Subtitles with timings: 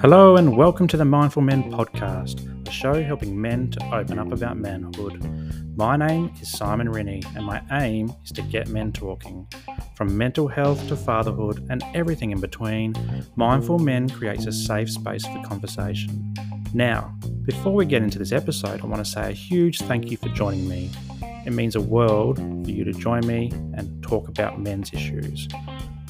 [0.00, 4.30] Hello, and welcome to the Mindful Men podcast, a show helping men to open up
[4.30, 5.22] about manhood.
[5.76, 9.48] My name is Simon Rennie, and my aim is to get men talking.
[9.96, 12.94] From mental health to fatherhood and everything in between,
[13.34, 16.34] Mindful Men creates a safe space for conversation.
[16.72, 20.16] Now, before we get into this episode, I want to say a huge thank you
[20.16, 20.92] for joining me.
[21.44, 25.46] It means a world for you to join me and talk about men's issues.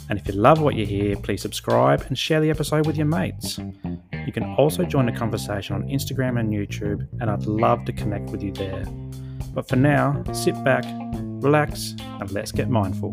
[0.09, 3.05] And if you love what you hear, please subscribe and share the episode with your
[3.05, 3.59] mates.
[4.27, 8.31] You can also join the conversation on Instagram and YouTube, and I'd love to connect
[8.31, 8.87] with you there.
[9.53, 10.83] But for now, sit back,
[11.43, 13.11] relax, and let's get mindful.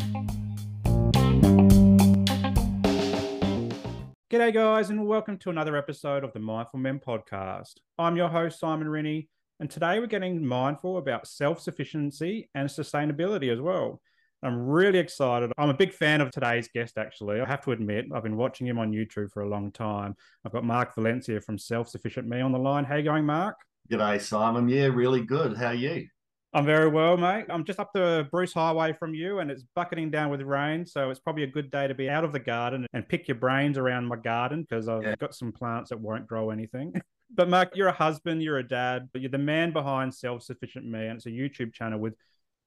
[4.31, 7.73] G'day, guys, and welcome to another episode of the Mindful Men podcast.
[7.99, 9.27] I'm your host, Simon Rennie,
[9.59, 13.99] and today we're getting mindful about self sufficiency and sustainability as well.
[14.43, 15.51] I'm really excited.
[15.57, 17.41] I'm a big fan of today's guest, actually.
[17.41, 20.15] I have to admit, I've been watching him on YouTube for a long time.
[20.45, 22.83] I've got Mark Valencia from Self Sufficient Me on the line.
[22.83, 23.55] How you going, Mark?
[23.89, 24.69] G'day, Simon.
[24.69, 25.57] Yeah, really good.
[25.57, 26.07] How are you?
[26.53, 27.45] I'm very well, mate.
[27.49, 30.85] I'm just up the Bruce Highway from you, and it's bucketing down with rain.
[30.85, 33.35] So it's probably a good day to be out of the garden and pick your
[33.35, 35.15] brains around my garden because I've yeah.
[35.15, 36.93] got some plants that won't grow anything.
[37.35, 40.85] but Mark, you're a husband, you're a dad, but you're the man behind Self Sufficient
[40.85, 42.15] Me, and it's a YouTube channel with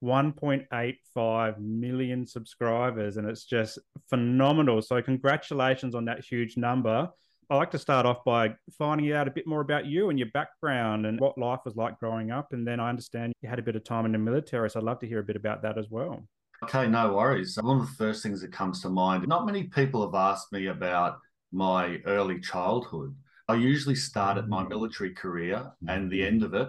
[0.02, 4.82] 1.85 million subscribers, and it's just phenomenal.
[4.82, 7.08] So, congratulations on that huge number.
[7.50, 10.28] I'd like to start off by finding out a bit more about you and your
[10.32, 12.52] background and what life was like growing up.
[12.52, 14.70] And then I understand you had a bit of time in the military.
[14.70, 16.22] So, I'd love to hear a bit about that as well.
[16.62, 17.58] Okay, no worries.
[17.60, 20.66] One of the first things that comes to mind, not many people have asked me
[20.66, 21.18] about
[21.52, 23.14] my early childhood.
[23.48, 24.68] I usually start at my mm.
[24.68, 26.26] military career and the mm.
[26.26, 26.68] end of it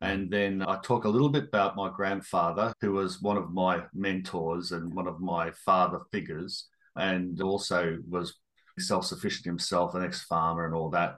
[0.00, 3.82] and then I talk a little bit about my grandfather, who was one of my
[3.92, 8.34] mentors and one of my father figures, and also was
[8.78, 11.16] self sufficient himself, an ex farmer, and all that.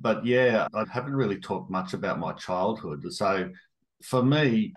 [0.00, 3.04] But yeah, I haven't really talked much about my childhood.
[3.12, 3.50] So
[4.02, 4.74] for me,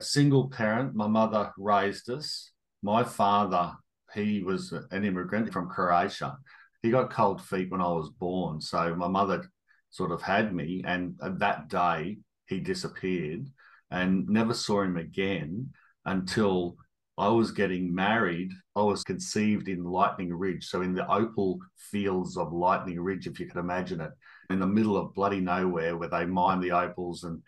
[0.00, 2.50] a single parent, my mother raised us.
[2.82, 3.72] My father,
[4.14, 6.36] he was an immigrant from Croatia.
[6.82, 8.60] He got cold feet when I was born.
[8.60, 9.44] So my mother
[9.90, 10.82] sort of had me.
[10.86, 12.18] And that day,
[12.48, 13.46] he disappeared
[13.90, 15.70] and never saw him again
[16.04, 16.76] until
[17.16, 18.50] I was getting married.
[18.76, 20.66] I was conceived in Lightning Ridge.
[20.66, 21.58] So, in the opal
[21.90, 24.12] fields of Lightning Ridge, if you could imagine it,
[24.50, 27.24] in the middle of bloody nowhere where they mine the opals.
[27.24, 27.42] And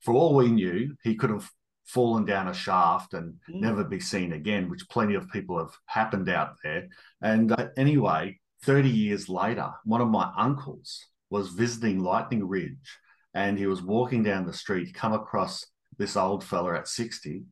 [0.00, 1.50] for all we knew, he could have
[1.86, 3.60] fallen down a shaft and mm.
[3.60, 6.88] never be seen again, which plenty of people have happened out there.
[7.22, 12.98] And uh, anyway, 30 years later, one of my uncles was visiting Lightning Ridge
[13.36, 15.62] and he was walking down the street, come across
[15.98, 17.42] this old fella at 60,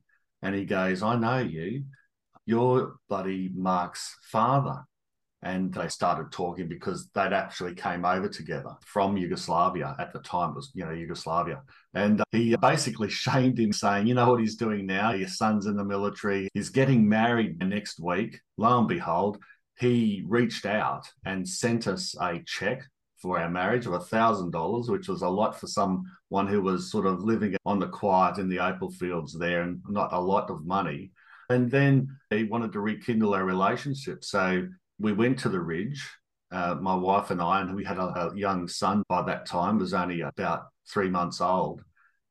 [0.41, 1.83] and he goes, I know you.
[2.47, 4.83] You're buddy Mark's father.
[5.43, 10.51] And they started talking because they'd actually came over together from Yugoslavia at the time,
[10.51, 11.61] it was, you know, Yugoslavia.
[11.93, 15.11] And uh, he basically shamed him, saying, You know what he's doing now?
[15.11, 16.49] Your son's in the military.
[16.55, 18.39] He's getting married next week.
[18.57, 19.37] Lo and behold,
[19.77, 22.87] he reached out and sent us a check
[23.25, 26.91] for our marriage of a thousand dollars, which was a lot for someone who was
[26.91, 30.51] sort of living on the quiet in the opal fields there and not a lot
[30.51, 31.11] of money.
[31.49, 34.23] And then he wanted to rekindle our relationship.
[34.23, 34.67] So
[34.99, 36.07] we went to the ridge,
[36.51, 39.79] uh, my wife and I, and we had a, a, young son by that time,
[39.79, 41.83] was only about three months old,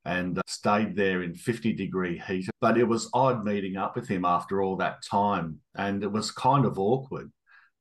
[0.04, 2.48] and uh, stayed there in 50 degree heat.
[2.60, 5.58] But it was odd meeting up with him after all that time.
[5.74, 7.32] And it was kind of awkward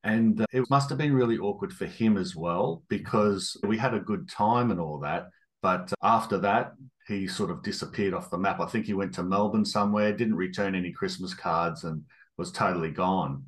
[0.04, 3.94] and uh, it must have been really awkward for him as well because we had
[3.94, 5.28] a good time and all that.
[5.62, 6.74] But after that,
[7.08, 8.60] he sort of disappeared off the map.
[8.60, 12.02] I think he went to Melbourne somewhere, didn't return any Christmas cards, and
[12.36, 13.44] was totally gone.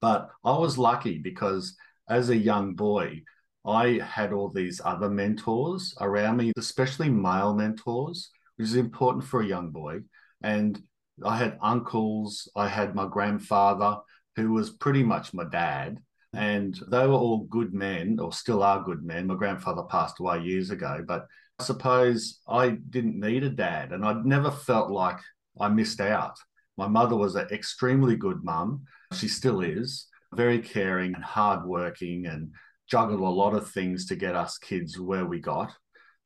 [0.00, 1.76] But I was lucky because
[2.08, 3.22] as a young boy,
[3.64, 9.40] I had all these other mentors around me, especially male mentors, which is important for
[9.40, 10.00] a young boy.
[10.42, 10.82] And
[11.24, 13.98] I had uncles, I had my grandfather,
[14.36, 15.98] who was pretty much my dad.
[16.34, 19.26] And they were all good men, or still are good men.
[19.26, 21.26] My grandfather passed away years ago, but
[21.58, 25.18] I suppose I didn't need a dad, and I'd never felt like
[25.60, 26.38] I missed out.
[26.78, 28.84] My mother was an extremely good mum.
[29.12, 32.52] She still is, very caring and hardworking, and
[32.88, 35.70] juggled a lot of things to get us kids where we got.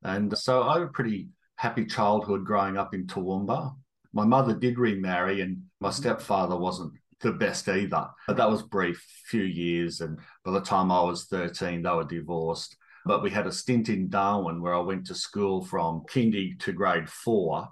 [0.05, 3.75] And so I had a pretty happy childhood growing up in Toowoomba.
[4.13, 6.93] My mother did remarry, and my stepfather wasn't
[7.27, 8.07] the best either.
[8.27, 12.05] But that was brief, few years, and by the time I was 13, they were
[12.05, 12.77] divorced.
[13.05, 16.73] But we had a stint in Darwin where I went to school from kindy to
[16.73, 17.69] grade four,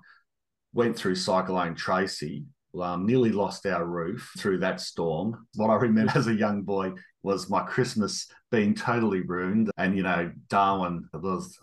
[0.72, 2.44] went through Cyclone Tracy,
[2.80, 5.46] um, nearly lost our roof through that storm.
[5.54, 6.92] What I remember as a young boy
[7.22, 9.70] was my Christmas being totally ruined.
[9.76, 11.56] And, you know, Darwin was,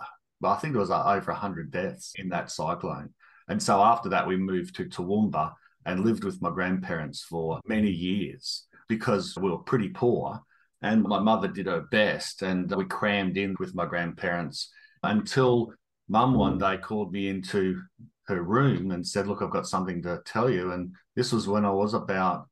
[0.43, 3.13] I think there was over 100 deaths in that cyclone.
[3.47, 5.53] And so after that, we moved to Toowoomba
[5.85, 10.41] and lived with my grandparents for many years because we were pretty poor.
[10.81, 14.71] And my mother did her best, and we crammed in with my grandparents
[15.03, 15.73] until
[16.09, 17.81] mum one day called me into
[18.27, 20.71] her room and said, Look, I've got something to tell you.
[20.71, 22.47] And this was when I was about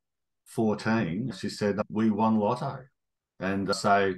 [0.46, 1.34] 14.
[1.38, 2.80] She said, We won lotto.
[3.40, 4.14] And uh, so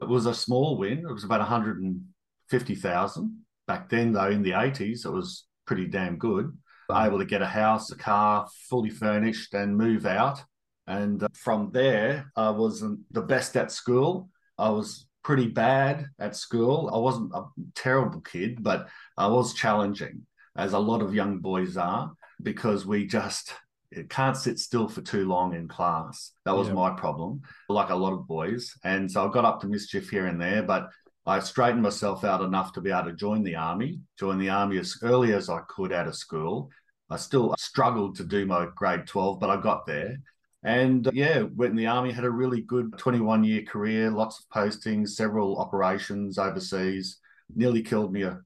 [0.00, 0.98] it was a small win.
[0.98, 3.44] It was about 150,000.
[3.66, 6.56] Back then, though, in the 80s, it was pretty damn good.
[6.90, 10.42] Able to get a house, a car, fully furnished, and move out.
[10.86, 14.30] And uh, from there, I wasn't the best at school.
[14.56, 16.90] I was pretty bad at school.
[16.92, 17.44] I wasn't a
[17.74, 18.88] terrible kid, but
[19.18, 20.26] I was challenging,
[20.56, 22.12] as a lot of young boys are,
[22.42, 23.52] because we just
[23.90, 26.32] it can't sit still for too long in class.
[26.44, 28.74] That was my problem, like a lot of boys.
[28.84, 30.88] And so I got up to mischief here and there, but
[31.28, 34.78] I straightened myself out enough to be able to join the army, join the army
[34.78, 36.70] as early as I could out of school.
[37.10, 40.16] I still struggled to do my grade 12, but I got there.
[40.64, 44.40] And uh, yeah, went in the army, had a really good 21 year career, lots
[44.40, 47.18] of postings, several operations overseas,
[47.54, 48.40] nearly killed me a,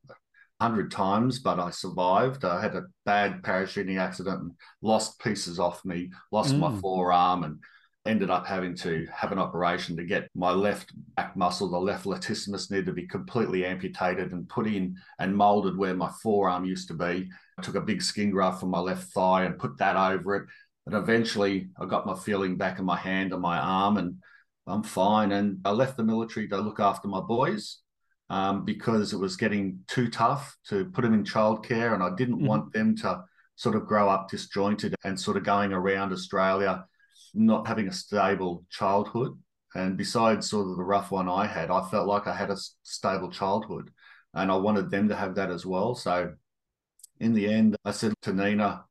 [0.63, 2.45] hundred times, but I survived.
[2.45, 6.61] I had a bad parachuting accident and lost pieces off me, lost mm.
[6.61, 7.59] my forearm, and
[8.05, 12.05] ended up having to have an operation to get my left back muscle, the left
[12.05, 16.89] latissimus, needed to be completely amputated and put in and molded where my forearm used
[16.89, 17.31] to be.
[17.59, 20.49] I took a big skin graft from my left thigh and put that over it.
[20.87, 24.17] And eventually I got my feeling back in my hand and my arm, and
[24.67, 25.31] I'm fine.
[25.31, 27.79] And I left the military to look after my boys
[28.31, 32.39] um, because it was getting too tough to put them in childcare, and I didn't
[32.39, 32.47] mm-hmm.
[32.47, 33.23] want them to
[33.55, 36.85] sort of grow up disjointed and sort of going around Australia,
[37.35, 39.39] not having a stable childhood.
[39.75, 42.57] And besides sort of the rough one I had, I felt like I had a
[42.83, 43.91] stable childhood,
[44.35, 45.95] and I wanted them to have that as well.
[45.95, 46.35] So,
[47.21, 48.85] in the end, I said to Nina,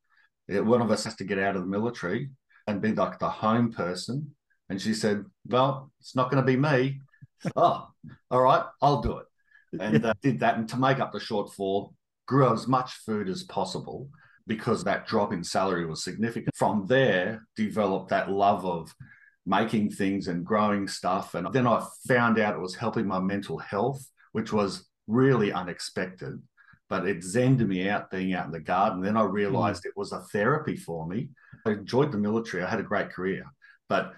[0.48, 2.30] one of us has to get out of the military
[2.66, 4.34] and be like the home person.
[4.68, 7.00] And she said, Well, it's not going to be me.
[7.56, 7.88] oh,
[8.30, 9.26] all right, I'll do it.
[9.80, 10.56] And uh, did that.
[10.56, 11.94] And to make up the shortfall,
[12.26, 14.08] grew as much food as possible
[14.46, 16.54] because that drop in salary was significant.
[16.56, 18.94] From there, developed that love of
[19.46, 21.34] making things and growing stuff.
[21.34, 26.40] And then I found out it was helping my mental health, which was really unexpected.
[26.88, 29.00] But it zenned me out being out in the garden.
[29.00, 29.86] Then I realized mm.
[29.86, 31.30] it was a therapy for me.
[31.66, 32.62] I enjoyed the military.
[32.62, 33.44] I had a great career.
[33.88, 34.12] But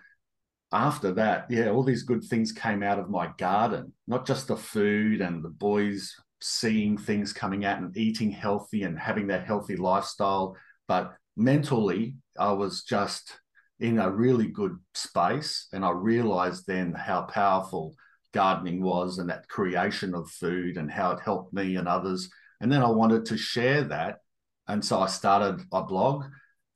[0.72, 4.56] after that, yeah, all these good things came out of my garden, not just the
[4.56, 6.14] food and the boys
[6.46, 10.54] seeing things coming out and eating healthy and having that healthy lifestyle,
[10.86, 13.32] but mentally, I was just
[13.80, 15.68] in a really good space.
[15.72, 17.94] And I realized then how powerful
[18.34, 22.28] gardening was and that creation of food and how it helped me and others.
[22.60, 24.18] And then I wanted to share that.
[24.68, 26.24] And so I started a blog,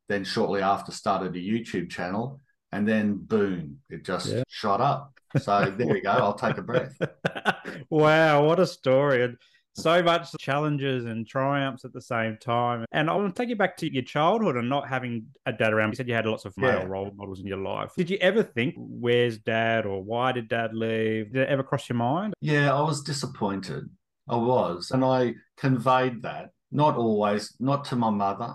[0.09, 2.41] then shortly after started a YouTube channel
[2.73, 4.45] and then boom, it just yeah.
[4.49, 5.13] shot up.
[5.39, 6.11] So there we go.
[6.11, 6.97] I'll take a breath.
[7.91, 9.25] wow, what a story.
[9.25, 9.37] And
[9.79, 12.85] so much challenges and triumphs at the same time.
[12.93, 15.73] And I want to take you back to your childhood and not having a dad
[15.73, 15.91] around.
[15.91, 16.87] You said you had lots of male yeah.
[16.87, 17.93] role models in your life.
[17.97, 21.33] Did you ever think, where's dad or why did dad leave?
[21.33, 22.35] Did it ever cross your mind?
[22.41, 23.85] Yeah, I was disappointed.
[24.29, 24.91] I was.
[24.91, 28.55] And I conveyed that, not always, not to my mother,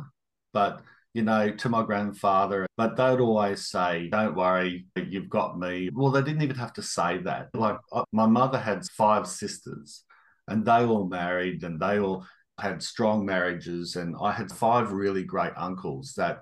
[0.54, 0.82] but
[1.14, 5.90] you know, to my grandfather, but they'd always say, Don't worry, you've got me.
[5.94, 7.50] Well, they didn't even have to say that.
[7.54, 7.78] Like,
[8.12, 10.04] my mother had five sisters,
[10.48, 12.26] and they all married, and they all
[12.60, 13.96] had strong marriages.
[13.96, 16.42] And I had five really great uncles that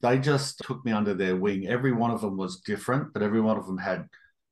[0.00, 1.66] they just took me under their wing.
[1.66, 4.06] Every one of them was different, but every one of them had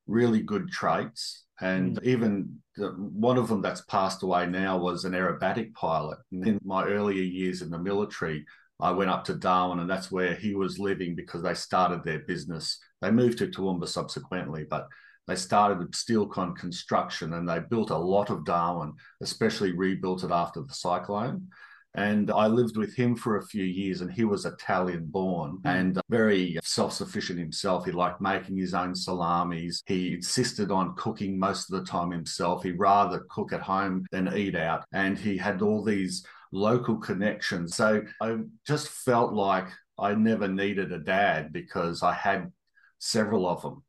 [0.06, 1.44] really good traits.
[1.60, 2.04] And mm.
[2.04, 6.18] even the, one of them that's passed away now was an aerobatic pilot.
[6.32, 8.44] And in my earlier years in the military,
[8.78, 12.20] I went up to Darwin, and that's where he was living because they started their
[12.20, 12.78] business.
[13.00, 14.86] They moved to Toowoomba subsequently, but
[15.26, 20.62] they started Steelcon construction and they built a lot of Darwin, especially rebuilt it after
[20.62, 21.48] the cyclone.
[21.96, 25.66] And I lived with him for a few years, and he was Italian born hmm.
[25.66, 27.86] and very self sufficient himself.
[27.86, 29.82] He liked making his own salamis.
[29.86, 32.62] He insisted on cooking most of the time himself.
[32.62, 34.84] He'd rather cook at home than eat out.
[34.92, 37.74] And he had all these local connections.
[37.74, 39.68] So I just felt like
[39.98, 42.52] I never needed a dad because I had
[42.98, 43.82] several of them.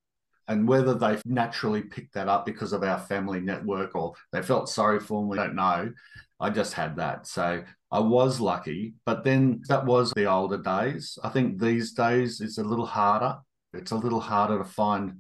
[0.48, 4.70] And whether they naturally picked that up because of our family network or they felt
[4.70, 5.92] sorry for me, I don't know.
[6.40, 7.28] I just had that.
[7.28, 11.18] So I was lucky, but then that was the older days.
[11.24, 13.38] I think these days it's a little harder.
[13.74, 15.20] It's a little harder to find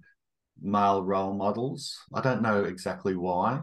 [0.62, 1.98] male role models.
[2.14, 3.62] I don't know exactly why.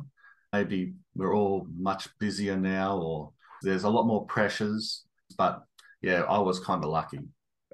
[0.52, 5.04] Maybe we're all much busier now, or there's a lot more pressures.
[5.36, 5.62] But
[6.02, 7.20] yeah, I was kind of lucky.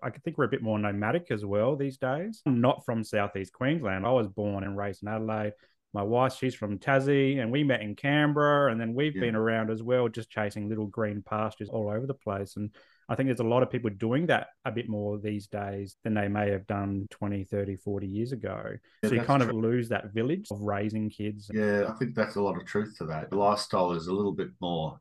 [0.03, 2.43] I think we're a bit more nomadic as well these days.
[2.47, 4.07] I'm not from southeast Queensland.
[4.07, 5.53] I was born and raised in Adelaide
[5.93, 9.23] my wife, she's from Tassie, and we met in Canberra, and then we've yeah.
[9.23, 12.57] been around as well, just chasing little green pastures all over the place.
[12.57, 12.71] And
[13.09, 16.15] I think there's a lot of people doing that a bit more these days than
[16.15, 18.63] they may have done 20, 30, 40 years ago.
[19.03, 19.51] Yeah, so you kind true.
[19.51, 21.51] of lose that village of raising kids.
[21.53, 23.31] Yeah, I think that's a lot of truth to that.
[23.31, 25.01] The lifestyle is a little bit more,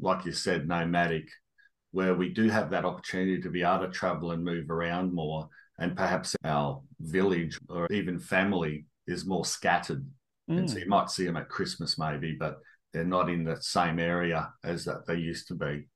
[0.00, 1.28] like you said, nomadic,
[1.92, 5.48] where we do have that opportunity to be able to travel and move around more.
[5.78, 10.04] And perhaps our village or even family is more scattered
[10.50, 10.58] Mm.
[10.58, 10.80] And so mm.
[10.80, 12.58] you might see them at Christmas maybe, but
[12.92, 15.88] they're not in the same area as that they used to be.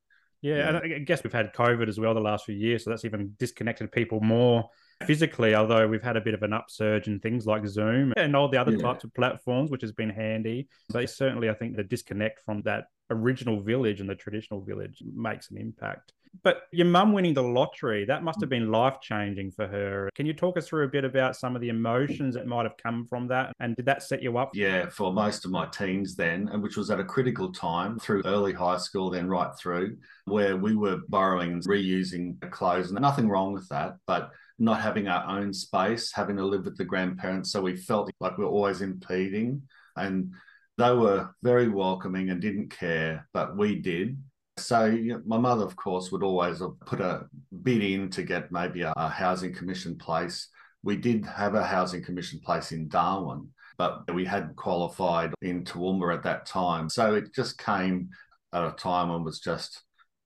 [0.42, 2.90] Yeah, yeah, and I guess we've had COVID as well the last few years, so
[2.90, 4.70] that's even disconnected people more
[5.07, 5.54] physically.
[5.54, 8.61] Although we've had a bit of an upsurge in things like Zoom and all the
[8.61, 8.83] other yeah.
[8.83, 10.69] types of platforms, which has been handy.
[10.90, 15.50] But certainly, I think the disconnect from that original village and the traditional village makes
[15.50, 16.12] an impact.
[16.45, 20.09] But your mum winning the lottery, that must have been life changing for her.
[20.14, 22.76] Can you talk us through a bit about some of the emotions that might have
[22.76, 23.52] come from that?
[23.59, 24.50] And did that set you up?
[24.54, 28.23] Yeah, for most of my teens then, and which was at a critical time through
[28.25, 32.90] early high school, then right through, where we were borrowing, and reusing clothes.
[32.90, 34.30] And nothing wrong with that, but
[34.61, 37.50] not having our own space, having to live with the grandparents.
[37.50, 39.62] So we felt like we we're always impeding.
[39.97, 40.33] And
[40.76, 44.19] they were very welcoming and didn't care, but we did.
[44.59, 47.26] So my mother, of course, would always put a
[47.62, 50.49] bid in to get maybe a, a housing commission place.
[50.83, 53.49] We did have a housing commission place in Darwin,
[53.79, 56.88] but we hadn't qualified in Toowoomba at that time.
[56.90, 58.11] So it just came
[58.52, 59.83] at a time when was just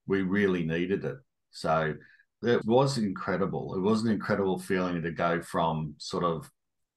[0.07, 1.17] we really needed it.
[1.51, 1.93] So
[2.43, 3.75] it was incredible.
[3.75, 6.49] It was an incredible feeling to go from sort of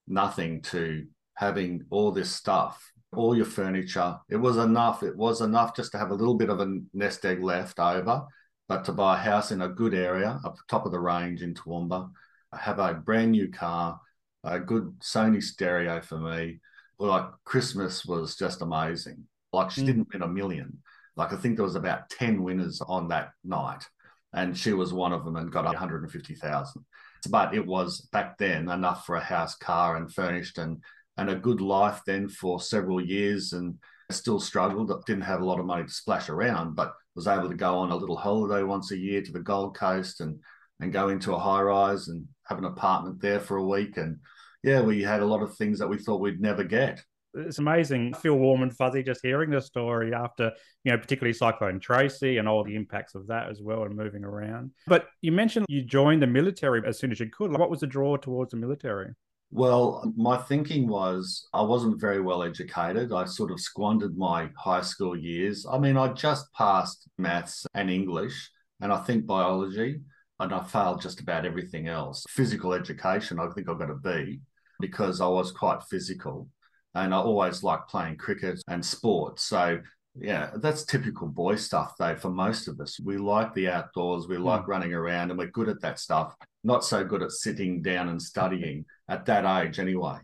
[0.07, 1.05] nothing to
[1.35, 4.17] having all this stuff all your furniture.
[4.29, 5.03] It was enough.
[5.03, 8.23] It was enough just to have a little bit of a nest egg left over,
[8.67, 11.41] but to buy a house in a good area up the top of the range
[11.41, 12.09] in Toowoomba,
[12.53, 13.99] have a brand new car,
[14.43, 16.59] a good Sony stereo for me.
[16.99, 19.23] Like Christmas was just amazing.
[19.53, 19.85] Like she mm.
[19.87, 20.79] didn't win a million.
[21.15, 23.83] Like I think there was about 10 winners on that night.
[24.33, 26.85] And she was one of them and got 150,000.
[27.29, 30.81] But it was back then enough for a house, car, and furnished and
[31.17, 33.75] and a good life then for several years and
[34.09, 34.91] still struggled.
[35.05, 37.91] Didn't have a lot of money to splash around, but was able to go on
[37.91, 40.39] a little holiday once a year to the Gold Coast and
[40.79, 43.97] and go into a high rise and have an apartment there for a week.
[43.97, 44.19] And
[44.63, 47.03] yeah, we had a lot of things that we thought we'd never get.
[47.39, 48.13] It's amazing.
[48.15, 50.51] I feel warm and fuzzy just hearing the story after,
[50.83, 54.23] you know, particularly Cyclone Tracy and all the impacts of that as well and moving
[54.23, 54.71] around.
[54.87, 57.51] But you mentioned you joined the military as soon as you could.
[57.51, 59.13] What was the draw towards the military?
[59.51, 63.11] Well, my thinking was I wasn't very well educated.
[63.11, 65.65] I sort of squandered my high school years.
[65.69, 70.01] I mean, I just passed maths and English, and I think biology,
[70.39, 72.25] and I failed just about everything else.
[72.29, 74.39] Physical education, I think I got a B
[74.79, 76.47] because I was quite physical.
[76.95, 79.43] And I always like playing cricket and sports.
[79.43, 79.79] So
[80.15, 82.99] yeah, that's typical boy stuff, though, for most of us.
[82.99, 84.67] We like the outdoors, we like mm.
[84.67, 86.35] running around, and we're good at that stuff.
[86.63, 90.17] Not so good at sitting down and studying at that age, anyway.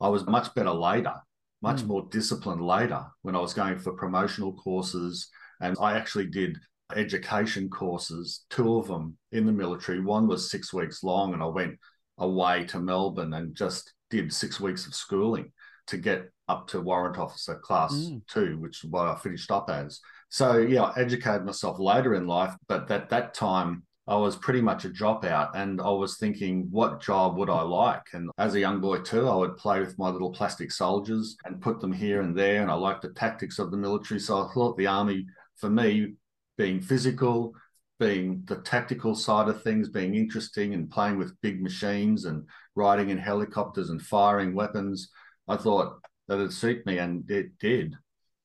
[0.00, 1.14] I was much better later,
[1.62, 1.86] much mm.
[1.86, 5.28] more disciplined later when I was going for promotional courses.
[5.60, 6.58] And I actually did
[6.94, 10.00] education courses, two of them in the military.
[10.00, 11.78] One was six weeks long, and I went
[12.18, 15.52] away to Melbourne and just did six weeks of schooling
[15.88, 18.20] to get up to warrant officer class mm.
[18.26, 20.00] two, which is what I finished up as.
[20.28, 24.60] So yeah, I educated myself later in life, but at that time I was pretty
[24.60, 28.02] much a dropout and I was thinking, what job would I like?
[28.12, 31.60] And as a young boy too, I would play with my little plastic soldiers and
[31.60, 32.62] put them here and there.
[32.62, 34.20] And I liked the tactics of the military.
[34.20, 35.26] So I thought the army
[35.56, 36.14] for me,
[36.56, 37.52] being physical,
[37.98, 43.10] being the tactical side of things, being interesting and playing with big machines and riding
[43.10, 45.10] in helicopters and firing weapons,
[45.48, 47.94] I thought that it'd suit me, and it did.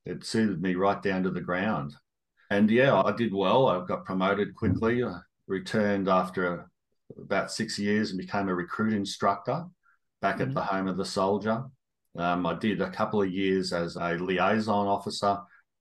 [0.05, 1.95] It suited me right down to the ground.
[2.49, 3.67] And yeah, I did well.
[3.67, 5.03] I got promoted quickly.
[5.03, 6.69] I returned after
[7.17, 9.65] about six years and became a recruit instructor
[10.21, 10.49] back mm-hmm.
[10.49, 11.63] at the home of the soldier.
[12.17, 15.37] Um, I did a couple of years as a liaison officer,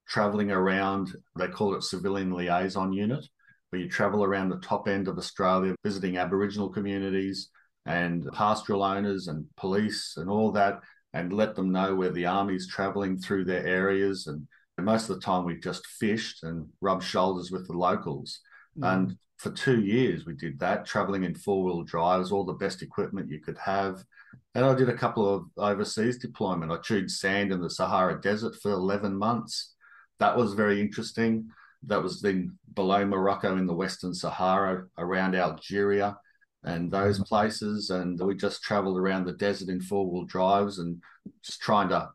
[0.07, 1.15] traveling around.
[1.37, 3.27] They call it civilian liaison unit,
[3.71, 7.51] where you travel around the top end of Australia, visiting Aboriginal communities
[7.87, 10.81] and pastoral owners and police and all that,
[11.13, 14.47] and let them know where the army's traveling through their areas and
[14.81, 18.41] most of the time we just fished and rubbed shoulders with the locals.
[18.79, 18.95] Mm.
[18.95, 22.83] And for two years we did that, traveling in four wheel drives, all the best
[22.83, 24.03] equipment you could have.
[24.55, 26.73] And I did a couple of overseas deployment.
[26.73, 29.75] I chewed sand in the Sahara Desert for 11 months.
[30.19, 31.49] That was very interesting.
[31.87, 36.17] That was then below Morocco in the Western Sahara, around Algeria
[36.65, 37.91] and those places.
[37.91, 41.03] And we just traveled around the desert in four wheel drives and
[41.45, 42.11] just trying to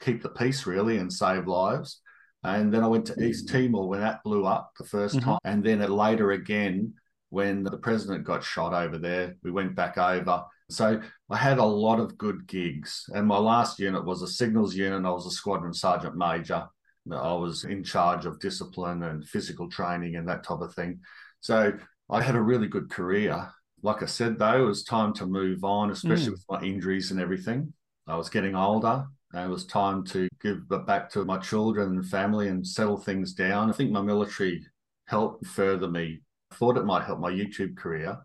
[0.00, 2.00] keep the peace really and save lives.
[2.44, 3.48] And then I went to East.
[3.48, 5.30] Timor when that blew up the 1st mm-hmm.
[5.30, 5.38] time.
[5.44, 6.94] And then later again,
[7.30, 10.44] when the president got shot over there, we went back over.
[10.70, 13.04] So I had a lot of good gigs.
[13.14, 15.04] And my last unit was a signals unit.
[15.04, 16.66] I was a squadron sergeant major.
[17.10, 21.00] I was in charge of discipline and physical training and that type of thing.
[21.40, 21.72] So
[22.10, 23.48] I had a really good career.
[23.82, 26.32] Like I said, though, it was time to move on, especially mm.
[26.32, 27.72] with my injuries and everything.
[28.06, 29.06] I was getting older.
[29.32, 33.34] And it was time to give back to my children and family and settle things
[33.34, 33.68] down.
[33.68, 34.64] I think my military
[35.06, 36.22] helped further me.
[36.50, 38.16] I thought it might help my YouTube career,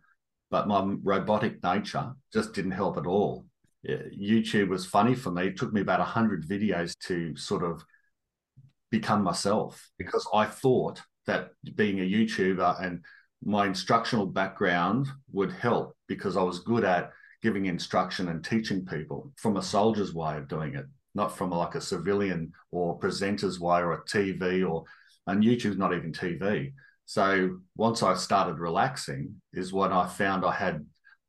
[0.49, 3.45] but my robotic nature just didn't help at all.
[3.85, 5.47] YouTube was funny for me.
[5.47, 7.83] It took me about 100 videos to sort of
[8.89, 13.03] become myself because I thought that being a YouTuber and
[13.45, 19.31] my instructional background would help because I was good at giving instruction and teaching people
[19.37, 23.79] from a soldier's way of doing it, not from like a civilian or presenter's way
[23.79, 24.83] or a TV or
[25.27, 26.73] and YouTube's not even TV.
[27.05, 30.85] So once I started relaxing is when I found I had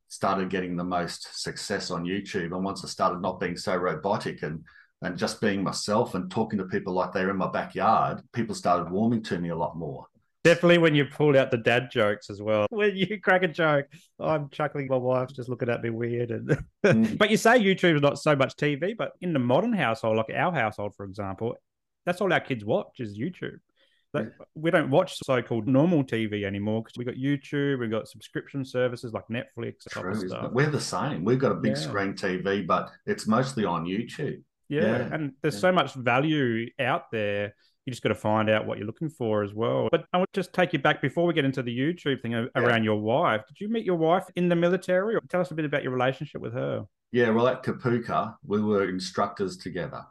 [0.09, 2.55] started getting the most success on YouTube.
[2.55, 4.65] And once I started not being so robotic and
[5.03, 8.91] and just being myself and talking to people like they're in my backyard, people started
[8.91, 10.07] warming to me a lot more.
[10.45, 12.67] Definitely when you pulled out the dad jokes as well.
[12.75, 13.87] When you crack a joke,
[14.21, 14.89] I'm chuckling.
[14.89, 16.31] My wife's just looking at me weird.
[16.31, 17.19] And mm.
[17.19, 20.53] but you say YouTube's not so much TV, but in the modern household, like our
[20.53, 21.57] household, for example,
[22.05, 23.59] that's all our kids watch is YouTube.
[24.13, 28.65] Like, we don't watch so-called normal TV anymore because we've got YouTube, we've got subscription
[28.65, 29.89] services like Netflix.
[29.89, 30.15] True,
[30.53, 31.25] we're the same.
[31.25, 31.83] We've got a big yeah.
[31.83, 34.43] screen TV, but it's mostly on YouTube.
[34.69, 35.09] Yeah, yeah.
[35.15, 35.61] and there's yeah.
[35.61, 37.55] so much value out there
[37.87, 39.89] you just got to find out what you're looking for as well.
[39.91, 42.51] But I would just take you back before we get into the YouTube thing around
[42.57, 42.83] yeah.
[42.83, 43.43] your wife.
[43.47, 45.15] Did you meet your wife in the military?
[45.15, 46.85] Or tell us a bit about your relationship with her.
[47.13, 50.03] Yeah, well, at Kapooka, we were instructors together.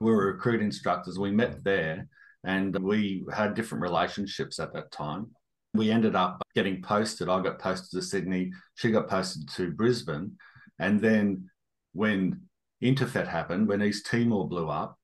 [0.00, 1.18] We were recruit instructors.
[1.18, 2.08] We met there
[2.44, 5.28] and we had different relationships at that time.
[5.72, 7.28] We ended up getting posted.
[7.28, 8.52] I got posted to Sydney.
[8.74, 10.36] She got posted to Brisbane.
[10.78, 11.48] And then
[11.92, 12.42] when
[12.82, 14.98] Interfet happened, when East Timor blew up,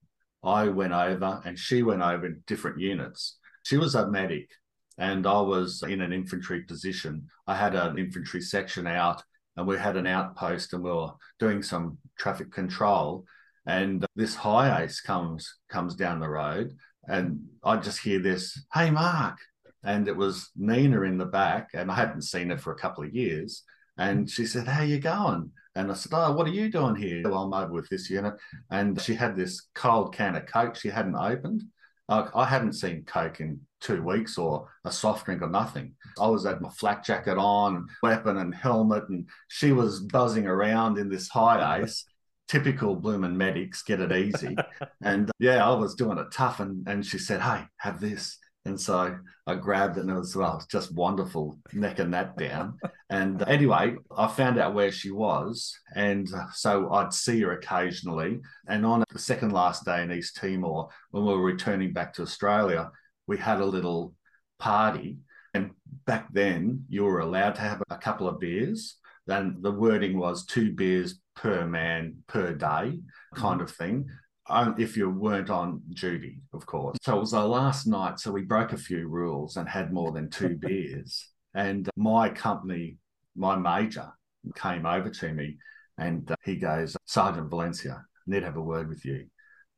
[0.47, 3.39] I went over and she went over in different units.
[3.65, 4.49] She was a medic
[4.97, 7.27] and I was in an infantry position.
[7.47, 9.23] I had an infantry section out
[9.57, 13.25] and we had an outpost and we were doing some traffic control.
[13.67, 16.77] And this HiAce comes comes down the road
[17.09, 19.39] and I just hear this, hey Mark.
[19.83, 23.05] And it was Nina in the back, and I hadn't seen her for a couple
[23.05, 23.63] of years.
[23.97, 25.53] And she said, How you going?
[25.77, 27.23] And I said, Oh, what are you doing here?
[27.25, 28.35] Well, I'm over with this unit.
[28.71, 31.63] And she had this cold can of Coke she hadn't opened.
[32.09, 35.95] Uh, I hadn't seen Coke in two weeks or a soft drink or nothing.
[36.19, 40.99] I was at my flak jacket on, weapon and helmet, and she was buzzing around
[40.99, 42.05] in this HiAce.
[42.49, 44.57] Typical bloomin' medics get it easy.
[45.03, 46.61] and yeah, I was doing it tough.
[46.61, 48.39] And, and she said, Hey, have this.
[48.67, 52.79] And so I grabbed it and it was, well, just wonderful necking that down.
[53.09, 55.73] And uh, anyway, I found out where she was.
[55.95, 58.41] And uh, so I'd see her occasionally.
[58.67, 62.23] And on the second last day in East Timor, when we were returning back to
[62.23, 62.91] Australia,
[63.29, 64.15] we had a little
[64.59, 65.19] party.
[65.55, 65.71] And
[66.05, 68.97] back then, you were allowed to have a couple of beers.
[69.29, 72.99] Then the wording was two beers per man per day,
[73.35, 73.61] kind mm-hmm.
[73.61, 74.09] of thing
[74.49, 76.97] if you weren't on duty, of course.
[77.03, 78.21] So it was our last night.
[78.21, 81.29] So we broke a few rules and had more than two beers.
[81.55, 82.99] And my company,
[83.35, 84.13] my major,
[84.55, 85.59] came over to me
[85.99, 89.27] and uh, he goes, Sergeant Valencia, I need to have a word with you.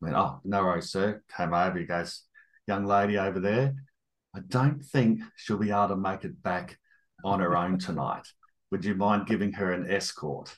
[0.02, 1.22] I went, Oh, no worries, sir.
[1.37, 1.78] Came over.
[1.78, 2.24] He goes,
[2.66, 3.74] Young lady over there,
[4.35, 6.78] I don't think she'll be able to make it back
[7.24, 8.26] on her own tonight.
[8.70, 10.57] Would you mind giving her an escort?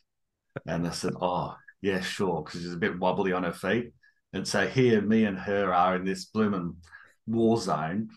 [0.67, 3.93] And I said, Oh, yeah, sure, because she's a bit wobbly on her feet.
[4.33, 6.77] And so here, me and her are in this blooming
[7.27, 8.11] war zone,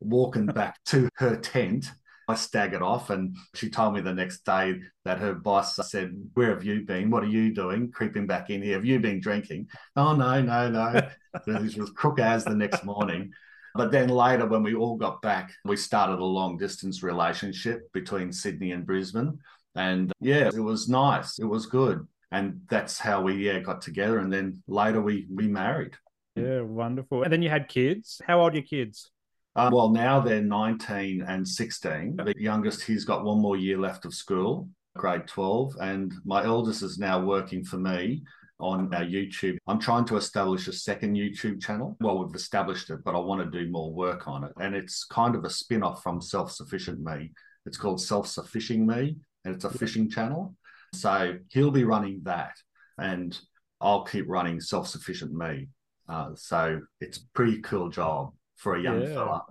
[0.00, 1.90] walking back to her tent.
[2.28, 6.50] I staggered off, and she told me the next day that her boss said, Where
[6.50, 7.10] have you been?
[7.10, 7.90] What are you doing?
[7.90, 8.74] Creeping back in here.
[8.74, 9.68] Have you been drinking?
[9.96, 11.08] Oh, no, no, no.
[11.46, 13.32] this was crook as the next morning.
[13.74, 18.32] But then later, when we all got back, we started a long distance relationship between
[18.32, 19.38] Sydney and Brisbane.
[19.74, 21.38] And yeah, it was nice.
[21.38, 25.48] It was good and that's how we yeah got together and then later we we
[25.48, 25.96] married
[26.36, 27.22] Yeah, wonderful.
[27.22, 28.20] And then you had kids.
[28.24, 29.10] How old are your kids?
[29.56, 32.16] Um, well, now they're 19 and 16.
[32.16, 35.76] The youngest, he's got one more year left of school, grade 12.
[35.80, 38.22] And my eldest is now working for me
[38.60, 39.56] on our YouTube.
[39.66, 41.96] I'm trying to establish a second YouTube channel.
[42.00, 44.52] Well, we've established it, but I want to do more work on it.
[44.60, 47.32] And it's kind of a spin off from Self Sufficient Me.
[47.66, 50.54] It's called Self Sufficing Me, and it's a fishing channel.
[50.92, 52.52] So he'll be running that,
[52.98, 53.38] and
[53.80, 55.68] I'll keep running Self Sufficient Me.
[56.08, 59.14] Uh, so it's a pretty cool job for a young yeah.
[59.14, 59.42] fella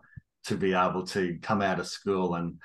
[0.45, 2.55] to be able to come out of school and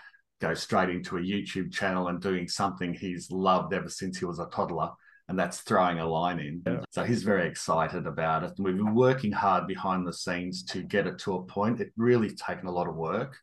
[0.41, 4.39] go straight into a YouTube channel and doing something he's loved ever since he was
[4.39, 4.91] a toddler.
[5.29, 6.63] And that's throwing a line in.
[6.67, 6.81] Yeah.
[6.91, 8.53] So he's very excited about it.
[8.57, 11.81] And we've been working hard behind the scenes to get it to a point.
[11.81, 13.39] It really taken a lot of work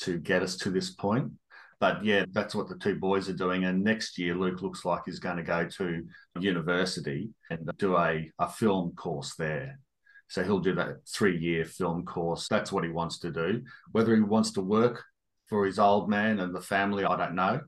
[0.00, 1.30] to get us to this point.
[1.80, 3.64] But yeah, that's what the two boys are doing.
[3.64, 6.04] And next year, Luke looks like he's going to go to
[6.38, 9.80] university and do a, a film course there.
[10.28, 12.48] So he'll do that three year film course.
[12.48, 13.62] That's what he wants to do.
[13.92, 15.02] Whether he wants to work
[15.48, 17.60] for his old man and the family, I don't know,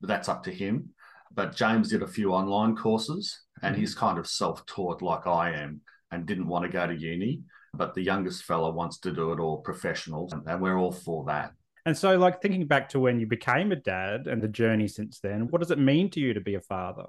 [0.00, 0.90] but that's up to him.
[1.32, 4.06] But James did a few online courses and he's mm-hmm.
[4.06, 7.42] kind of self taught like I am and didn't want to go to uni.
[7.74, 11.52] But the youngest fella wants to do it all professional, and we're all for that.
[11.88, 15.20] And so, like thinking back to when you became a dad and the journey since
[15.20, 17.04] then, what does it mean to you to be a father?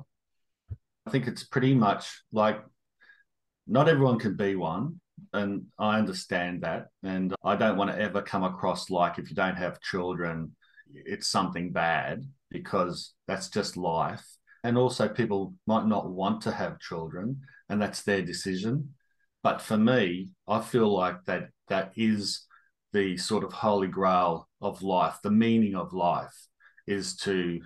[1.05, 2.63] I think it's pretty much like
[3.67, 5.01] not everyone can be one.
[5.33, 6.85] And I understand that.
[7.03, 10.55] And I don't want to ever come across like if you don't have children,
[10.93, 14.25] it's something bad because that's just life.
[14.63, 18.93] And also, people might not want to have children, and that's their decision.
[19.43, 22.45] But for me, I feel like that that is
[22.93, 26.35] the sort of holy grail of life, the meaning of life
[26.87, 27.61] is to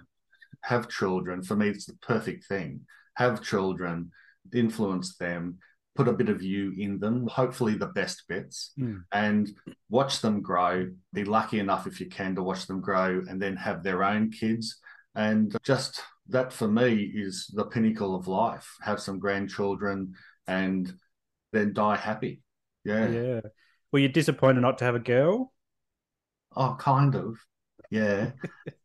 [0.62, 1.43] have children.
[1.43, 2.82] For me, it's the perfect thing.
[3.15, 4.12] Have children,
[4.53, 5.58] influence them,
[5.95, 9.03] put a bit of you in them, hopefully the best bits, mm.
[9.12, 9.51] and
[9.89, 10.89] watch them grow.
[11.13, 14.32] Be lucky enough if you can to watch them grow and then have their own
[14.32, 14.79] kids.
[15.15, 18.67] And just that for me is the pinnacle of life.
[18.82, 20.13] Have some grandchildren
[20.47, 20.91] and
[21.51, 22.41] then die happy.
[22.84, 23.10] Yeah.
[23.10, 23.41] Yeah.
[23.91, 25.53] Were you disappointed not to have a girl?
[26.55, 27.37] Oh, kind of.
[27.89, 28.31] Yeah.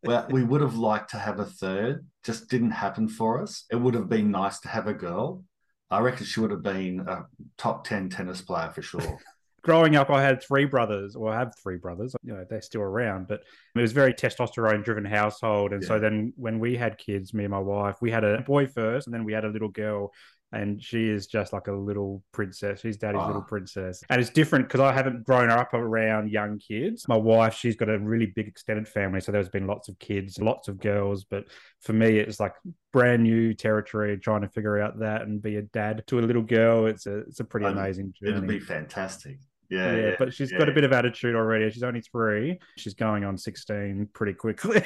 [0.03, 3.65] well, we would have liked to have a third, just didn't happen for us.
[3.71, 5.45] It would have been nice to have a girl.
[5.91, 7.25] I reckon she would have been a
[7.57, 9.19] top 10 tennis player for sure.
[9.63, 12.15] Growing up, I had three brothers, or I have three brothers.
[12.23, 13.43] You know, they're still around, but
[13.75, 15.73] it was very testosterone driven household.
[15.73, 15.89] And yeah.
[15.89, 19.07] so then when we had kids, me and my wife, we had a boy first,
[19.07, 20.13] and then we had a little girl
[20.53, 22.81] and she is just like a little princess.
[22.81, 23.27] She's daddy's oh.
[23.27, 23.49] little ah.
[23.49, 24.03] princess.
[24.09, 27.07] And it's different because I haven't grown up around young kids.
[27.07, 29.21] My wife, she's got a really big extended family.
[29.21, 31.25] So there's been lots of kids, lots of girls.
[31.25, 31.45] But
[31.81, 32.55] for me, it's like
[32.93, 36.43] brand new territory, trying to figure out that and be a dad to a little
[36.43, 36.87] girl.
[36.87, 38.37] It's a, it's a pretty amazing journey.
[38.37, 39.39] It'll be fantastic.
[39.71, 40.59] Yeah, yeah, yeah, but she's yeah.
[40.59, 41.71] got a bit of attitude already.
[41.71, 42.59] She's only three.
[42.77, 44.83] She's going on 16 pretty quickly.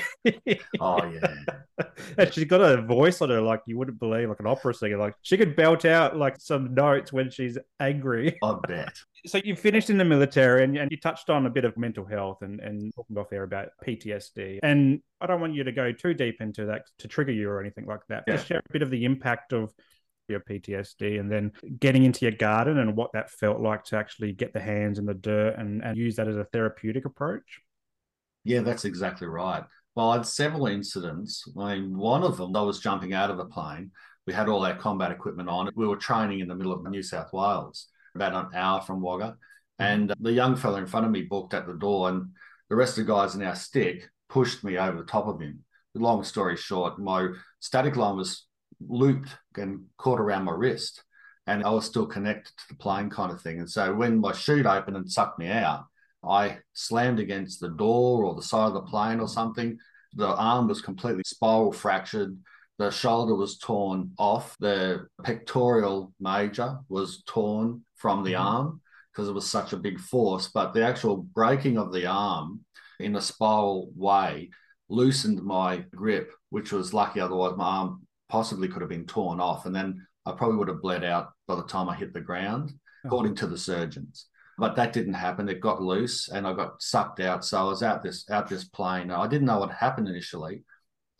[0.81, 1.85] oh, yeah.
[2.19, 4.97] and she's got a voice on her like you wouldn't believe, like an opera singer.
[4.97, 8.39] Like she could belt out like some notes when she's angry.
[8.43, 8.95] I bet.
[9.27, 12.05] So you finished in the military and, and you touched on a bit of mental
[12.05, 14.59] health and, and talking off there about PTSD.
[14.65, 17.61] And I don't want you to go too deep into that to trigger you or
[17.61, 18.27] anything like that.
[18.27, 19.73] Just share a bit of the impact of
[20.29, 24.33] your PTSD and then getting into your garden and what that felt like to actually
[24.33, 27.61] get the hands in the dirt and, and use that as a therapeutic approach?
[28.45, 29.65] Yeah, that's exactly right.
[29.95, 31.45] Well, I had several incidents.
[31.59, 33.91] I mean, one of them, I was jumping out of a plane.
[34.27, 35.71] We had all our combat equipment on.
[35.75, 39.37] We were training in the middle of New South Wales, about an hour from Wagga.
[39.81, 39.85] Mm-hmm.
[39.85, 42.31] And the young fella in front of me booked at the door, and
[42.71, 45.65] the rest of the guys in our stick pushed me over the top of him.
[45.95, 47.29] Long story short, my
[47.61, 48.47] static line was
[48.89, 51.03] looped and caught around my wrist.
[51.47, 53.59] And I was still connected to the plane kind of thing.
[53.59, 55.87] And so when my chute opened and sucked me out,
[56.25, 59.77] I slammed against the door or the side of the plane or something.
[60.15, 62.39] The arm was completely spiral fractured.
[62.79, 64.57] The shoulder was torn off.
[64.61, 68.47] The pectoral major was torn from the mm-hmm.
[68.47, 68.81] arm
[69.13, 70.49] because it was such a big force.
[70.49, 72.61] But the actual breaking of the arm
[73.01, 74.51] in a spiral way
[74.89, 77.21] loosened my grip, which was lucky.
[77.21, 79.67] Otherwise, my arm possibly could have been torn off.
[79.67, 82.73] And then I probably would have bled out by the time I hit the ground,
[83.05, 84.27] according to the surgeons.
[84.57, 85.51] But that didn't happen.
[85.51, 87.45] It got loose and I got sucked out.
[87.45, 89.11] So I was out this out this plane.
[89.11, 90.65] I didn't know what happened initially.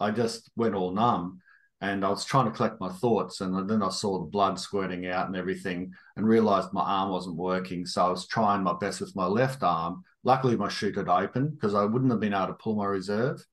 [0.01, 1.43] I just went all numb
[1.83, 3.43] and I was trying to collect my thoughts.
[3.43, 7.37] And then I saw the blood squirting out and everything and realized my arm wasn't
[7.37, 7.85] working.
[7.85, 10.03] So I was trying my best with my left arm.
[10.25, 13.45] Luckily, my chute had opened because I wouldn't have been able to pull my reserve.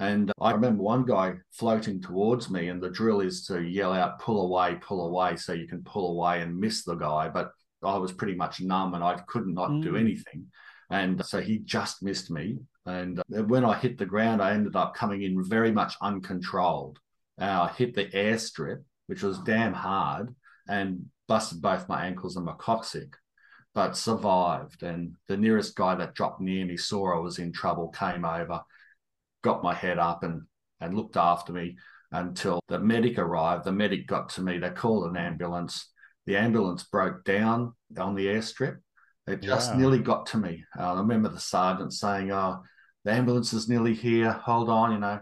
[0.00, 4.18] And I remember one guy floating towards me, and the drill is to yell out,
[4.18, 7.28] pull away, pull away, so you can pull away and miss the guy.
[7.28, 9.82] But I was pretty much numb and I could not mm.
[9.82, 10.46] do anything.
[10.90, 12.58] And so he just missed me.
[12.86, 16.98] And when I hit the ground, I ended up coming in very much uncontrolled.
[17.40, 20.34] Uh, I hit the airstrip, which was damn hard,
[20.66, 23.18] and busted both my ankles and my coccyx,
[23.74, 24.82] but survived.
[24.82, 28.60] And the nearest guy that dropped near me saw I was in trouble, came over,
[29.42, 30.42] got my head up, and
[30.80, 31.76] and looked after me
[32.12, 33.64] until the medic arrived.
[33.64, 34.58] The medic got to me.
[34.58, 35.90] They called an ambulance.
[36.26, 38.78] The ambulance broke down on the airstrip.
[39.26, 40.64] It just nearly got to me.
[40.78, 42.62] Uh, I remember the sergeant saying, "Oh,
[43.04, 44.32] the ambulance is nearly here.
[44.32, 45.20] Hold on," you know.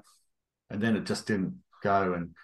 [0.71, 2.35] And then it just didn't go, and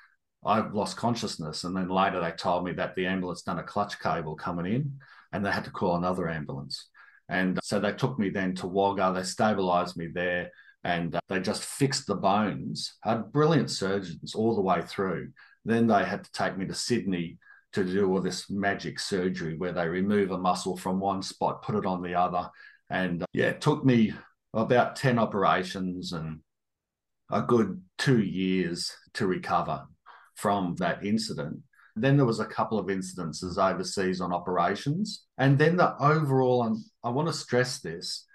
[0.44, 1.64] I lost consciousness.
[1.64, 4.98] And then later they told me that the ambulance done a clutch cable coming in,
[5.32, 6.88] and they had to call another ambulance.
[7.28, 9.12] And so they took me then to Wagga.
[9.14, 10.50] They stabilised me there
[10.84, 12.98] and uh, they just fixed the bones.
[13.02, 15.30] Had brilliant surgeons all the way through.
[15.64, 17.38] Then they had to take me to Sydney
[17.72, 21.74] to do all this magic surgery where they remove a muscle from one spot, put
[21.74, 22.48] it on the other.
[22.90, 24.12] And uh, yeah, it took me
[24.52, 26.40] about 10 operations and
[27.32, 29.86] a good two years to recover
[30.36, 31.60] from that incident.
[31.96, 35.24] Then there was a couple of incidences overseas on operations.
[35.38, 38.26] And then the overall, and I want to stress this,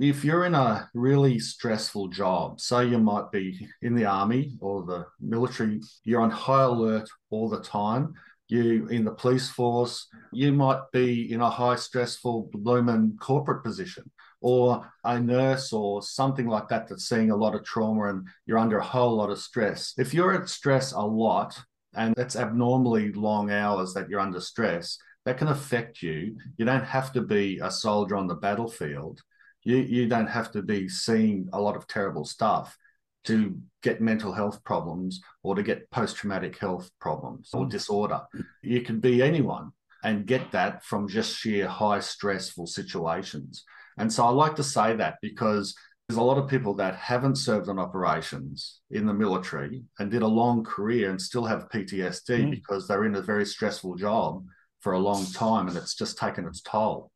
[0.00, 4.84] if you're in a really stressful job, say you might be in the army or
[4.84, 8.14] the military, you're on high alert all the time.
[8.48, 14.10] You in the police force, you might be in a high stressful blooming corporate position,
[14.42, 18.58] or a nurse or something like that that's seeing a lot of trauma and you're
[18.58, 19.94] under a whole lot of stress.
[19.96, 21.58] If you're at stress a lot
[21.94, 26.36] and it's abnormally long hours that you're under stress, that can affect you.
[26.58, 29.22] You don't have to be a soldier on the battlefield
[29.64, 32.76] you you don't have to be seeing a lot of terrible stuff
[33.24, 37.70] to get mental health problems or to get post traumatic health problems or mm.
[37.70, 38.20] disorder.
[38.62, 39.70] You can be anyone
[40.02, 43.64] and get that from just sheer high stressful situations.
[43.98, 45.74] And so I like to say that because
[46.08, 50.22] there's a lot of people that haven't served on operations in the military and did
[50.22, 52.50] a long career and still have PTSD mm.
[52.50, 54.44] because they're in a very stressful job
[54.80, 57.12] for a long time and it's just taken its toll.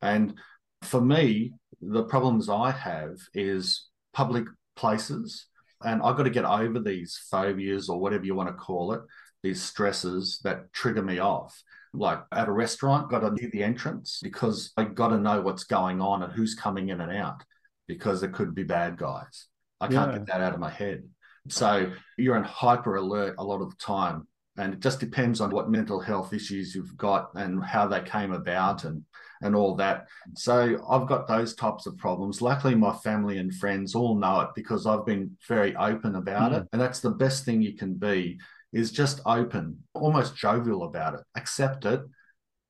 [0.00, 0.34] And
[0.82, 4.44] for me, the problems I have is public
[4.76, 5.46] places,
[5.84, 9.00] and I've got to get over these phobias or whatever you want to call it,
[9.42, 11.62] these stresses that trigger me off.
[11.94, 15.64] Like at a restaurant, got to near the entrance because I got to know what's
[15.64, 17.42] going on and who's coming in and out
[17.86, 19.46] because there could be bad guys.
[19.80, 20.18] I can't yeah.
[20.18, 21.04] get that out of my head.
[21.48, 24.26] So you're in hyper alert a lot of the time.
[24.58, 28.32] And it just depends on what mental health issues you've got and how they came
[28.32, 29.04] about and
[29.40, 30.08] and all that.
[30.36, 32.42] So I've got those types of problems.
[32.42, 36.58] Luckily, my family and friends all know it because I've been very open about mm.
[36.58, 36.68] it.
[36.72, 38.38] And that's the best thing you can be
[38.72, 42.00] is just open, almost jovial about it, accept it.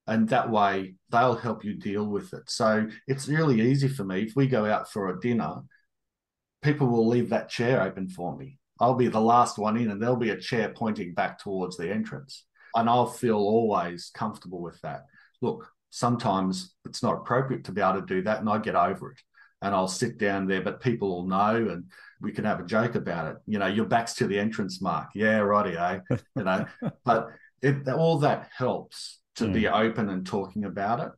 [0.06, 2.50] And that way they'll help you deal with it.
[2.50, 4.22] So it's really easy for me.
[4.22, 5.56] If we go out for a dinner,
[6.62, 8.57] people will leave that chair open for me.
[8.80, 11.90] I'll be the last one in, and there'll be a chair pointing back towards the
[11.90, 12.44] entrance.
[12.74, 15.06] And I'll feel always comfortable with that.
[15.40, 19.12] Look, sometimes it's not appropriate to be able to do that and I get over
[19.12, 19.18] it
[19.62, 21.84] and I'll sit down there, but people will know and
[22.20, 23.36] we can have a joke about it.
[23.46, 25.08] You know, your back's to the entrance mark.
[25.14, 26.00] Yeah, righty, eh?
[26.36, 26.66] You know,
[27.04, 27.30] but
[27.62, 29.52] it, all that helps to mm.
[29.52, 31.12] be open and talking about it.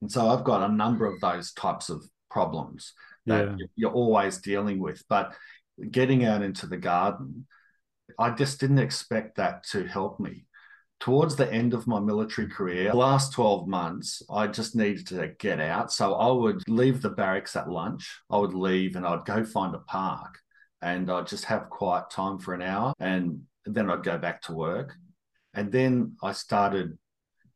[0.00, 2.94] And so I've got a number of those types of problems
[3.26, 3.66] that yeah.
[3.76, 5.04] you're always dealing with.
[5.08, 5.34] But
[5.90, 7.46] getting out into the garden,
[8.18, 10.46] I just didn't expect that to help me
[11.00, 15.58] towards the end of my military career, last 12 months, I just needed to get
[15.58, 15.90] out.
[15.90, 18.20] So I would leave the barracks at lunch.
[18.30, 20.38] I would leave and I'd go find a park
[20.82, 24.52] and I'd just have quiet time for an hour and then I'd go back to
[24.52, 24.94] work.
[25.54, 26.96] And then I started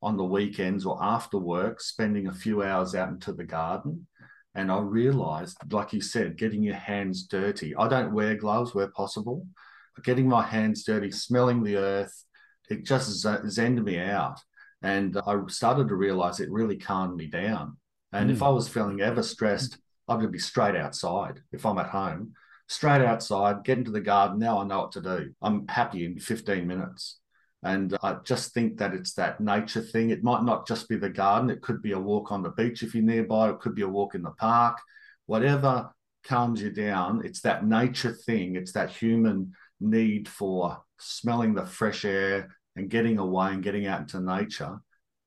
[0.02, 4.06] on the weekends or after work, spending a few hours out into the garden.
[4.54, 7.74] And I realized, like you said, getting your hands dirty.
[7.74, 9.46] I don't wear gloves where possible.
[9.94, 12.24] but Getting my hands dirty, smelling the earth,
[12.70, 14.40] it just zenned me out.
[14.82, 17.78] And I started to realize it really calmed me down.
[18.12, 18.32] And mm.
[18.32, 22.34] if I was feeling ever stressed, I would be straight outside if I'm at home,
[22.68, 24.38] straight outside, get into the garden.
[24.38, 25.34] Now I know what to do.
[25.42, 27.18] I'm happy in 15 minutes.
[27.64, 30.10] And I just think that it's that nature thing.
[30.10, 32.82] It might not just be the garden, it could be a walk on the beach
[32.82, 34.78] if you're nearby, it could be a walk in the park,
[35.24, 35.90] whatever
[36.24, 37.24] calms you down.
[37.24, 43.18] It's that nature thing, it's that human need for smelling the fresh air and getting
[43.18, 44.78] away and getting out into nature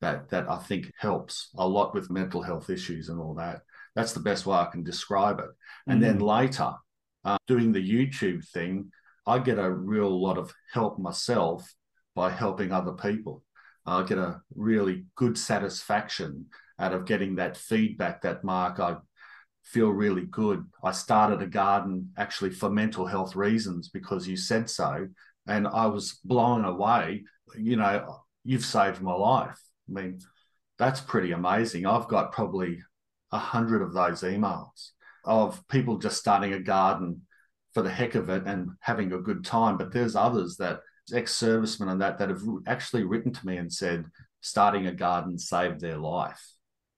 [0.02, 3.62] that that I think helps a lot with mental health issues and all that.
[3.95, 5.50] That's the best way I can describe it.
[5.88, 6.17] And mm-hmm.
[6.17, 6.71] then later,
[7.26, 8.91] uh, doing the YouTube thing,
[9.26, 11.67] I get a real lot of help myself
[12.17, 13.43] by helping other people.
[13.86, 16.47] I get a really good satisfaction
[16.80, 18.97] out of getting that feedback that Mark, I
[19.63, 20.65] feel really good.
[20.84, 25.08] I started a garden actually for mental health reasons because you said so.
[25.45, 27.23] And I was blown away.
[27.56, 29.60] You know, you've saved my life.
[29.88, 30.19] I mean,
[30.80, 31.86] that's pretty amazing.
[31.86, 32.80] I've got probably
[33.32, 34.89] a hundred of those emails
[35.23, 37.21] of people just starting a garden
[37.75, 39.77] for the heck of it and having a good time.
[39.77, 40.80] But there's others that
[41.13, 44.06] ex-servicemen and that that have actually written to me and said
[44.41, 46.43] starting a garden saved their life.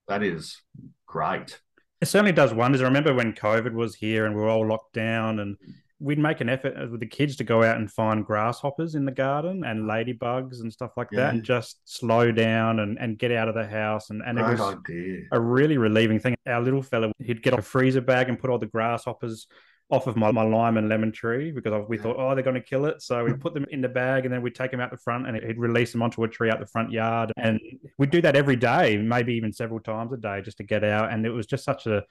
[0.07, 0.57] That is
[1.05, 1.59] great.
[2.01, 2.81] It certainly does wonders.
[2.81, 5.57] I remember when COVID was here and we were all locked down and
[5.99, 9.11] we'd make an effort with the kids to go out and find grasshoppers in the
[9.11, 11.19] garden and ladybugs and stuff like yeah.
[11.19, 14.47] that and just slow down and, and get out of the house and, and Great
[14.47, 15.21] it was idea.
[15.33, 18.57] a really relieving thing our little fella he'd get a freezer bag and put all
[18.57, 19.47] the grasshoppers
[19.91, 22.61] off of my, my lime and lemon tree because we thought, oh, they're going to
[22.61, 23.01] kill it.
[23.01, 23.41] So we mm-hmm.
[23.41, 25.57] put them in the bag and then we'd take them out the front and he'd
[25.57, 27.31] release them onto a tree out the front yard.
[27.37, 27.59] And
[27.97, 31.11] we'd do that every day, maybe even several times a day just to get out.
[31.11, 32.03] And it was just such a,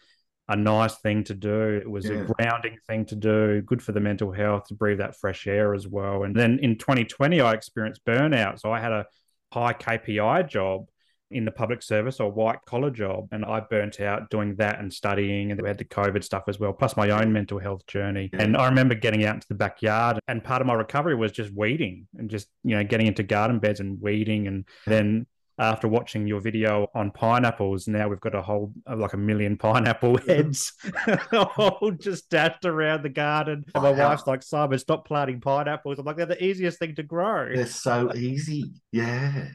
[0.49, 1.81] a nice thing to do.
[1.81, 2.17] It was yeah.
[2.17, 5.73] a grounding thing to do, good for the mental health to breathe that fresh air
[5.73, 6.25] as well.
[6.25, 8.59] And then in 2020, I experienced burnout.
[8.59, 9.07] So I had a
[9.53, 10.87] high KPI job
[11.31, 13.29] in the public service or white collar job.
[13.33, 15.51] And I burnt out doing that and studying.
[15.51, 18.31] And we had the COVID stuff as well, plus my own mental health journey.
[18.33, 21.53] And I remember getting out into the backyard and part of my recovery was just
[21.55, 24.47] weeding and just, you know, getting into garden beds and weeding.
[24.47, 25.27] And then
[25.59, 30.19] after watching your video on pineapples, now we've got a whole like a million pineapple
[30.19, 30.73] heads
[31.33, 33.65] all just dashed around the garden.
[33.75, 35.99] And my wife's like, Simon, stop planting pineapples.
[35.99, 37.55] I'm like, they're the easiest thing to grow.
[37.55, 38.73] They're so easy.
[38.93, 39.49] Yeah.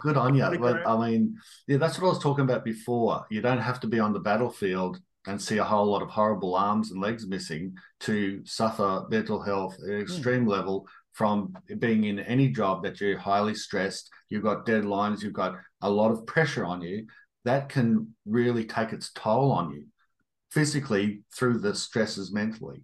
[0.00, 0.58] Good on you.
[0.58, 3.24] But I mean, yeah, that's what I was talking about before.
[3.30, 6.54] You don't have to be on the battlefield and see a whole lot of horrible
[6.54, 10.00] arms and legs missing to suffer mental health at an hmm.
[10.00, 10.50] extreme mm.
[10.50, 15.56] level from being in any job that you're highly stressed, you've got deadlines, you've got
[15.82, 17.06] a lot of pressure on you.
[17.44, 19.86] That can really take its toll on you
[20.52, 22.82] physically through the stresses mentally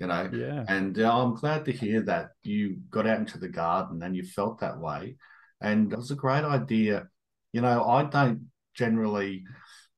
[0.00, 3.48] you know yeah and uh, i'm glad to hear that you got out into the
[3.48, 5.16] garden and you felt that way
[5.60, 7.08] and it was a great idea.
[7.52, 9.44] You know, I don't generally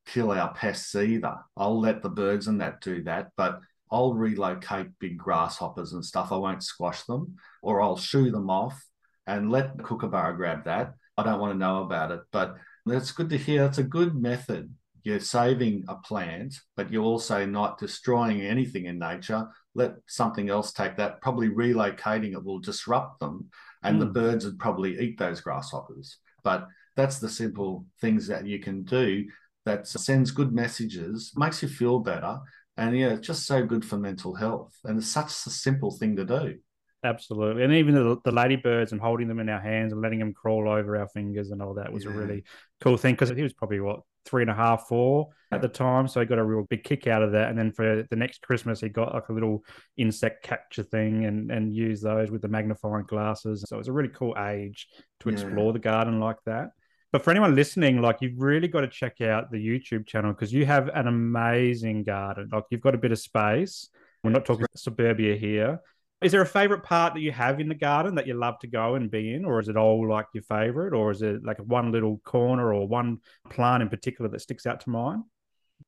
[0.06, 1.36] kill our pests either.
[1.56, 6.32] I'll let the birds and that do that, but I'll relocate big grasshoppers and stuff.
[6.32, 8.80] I won't squash them or I'll shoo them off
[9.26, 10.94] and let the kookaburra grab that.
[11.16, 13.64] I don't want to know about it, but that's good to hear.
[13.64, 14.72] It's a good method.
[15.02, 19.46] You're saving a plant, but you're also not destroying anything in nature.
[19.74, 21.20] Let something else take that.
[21.20, 23.48] Probably relocating it will disrupt them
[23.86, 24.00] and mm.
[24.00, 24.12] the hmm.
[24.12, 26.18] birds would probably eat those grasshoppers.
[26.42, 29.26] But that's the simple things that you can do
[29.64, 32.38] that sends good messages, makes you feel better.
[32.76, 34.74] And yeah, it's just so good for mental health.
[34.84, 36.56] And it's such a simple thing to do.
[37.04, 37.62] Absolutely.
[37.62, 40.68] And even the, the ladybirds and holding them in our hands and letting them crawl
[40.68, 42.10] over our fingers and all that was yeah.
[42.10, 42.44] a really
[42.80, 46.08] cool thing because he was probably what three and a half, four at the time.
[46.08, 47.48] So he got a real big kick out of that.
[47.48, 49.64] And then for the next Christmas, he got like a little
[49.96, 53.64] insect capture thing and and use those with the magnifying glasses.
[53.66, 54.88] So it was a really cool age
[55.20, 55.72] to explore yeah.
[55.72, 56.70] the garden like that.
[57.12, 60.52] But for anyone listening, like you've really got to check out the YouTube channel because
[60.52, 62.50] you have an amazing garden.
[62.52, 63.88] Like you've got a bit of space.
[64.22, 65.80] We're not talking suburbia here.
[66.22, 68.66] Is there a favorite part that you have in the garden that you love to
[68.66, 71.58] go and be in, or is it all like your favorite, or is it like
[71.58, 73.18] one little corner or one
[73.50, 75.24] plant in particular that sticks out to mind?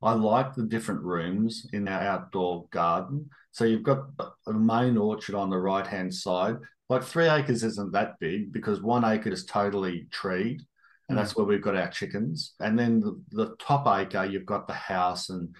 [0.02, 3.30] I like the different rooms in our outdoor garden.
[3.52, 4.04] So you've got
[4.46, 6.56] a main orchard on the right hand side.
[6.90, 10.60] Like three acres isn't that big because one acre is totally treed,
[11.08, 11.20] and mm.
[11.20, 12.54] that's where we've got our chickens.
[12.60, 15.56] And then the, the top acre, you've got the house and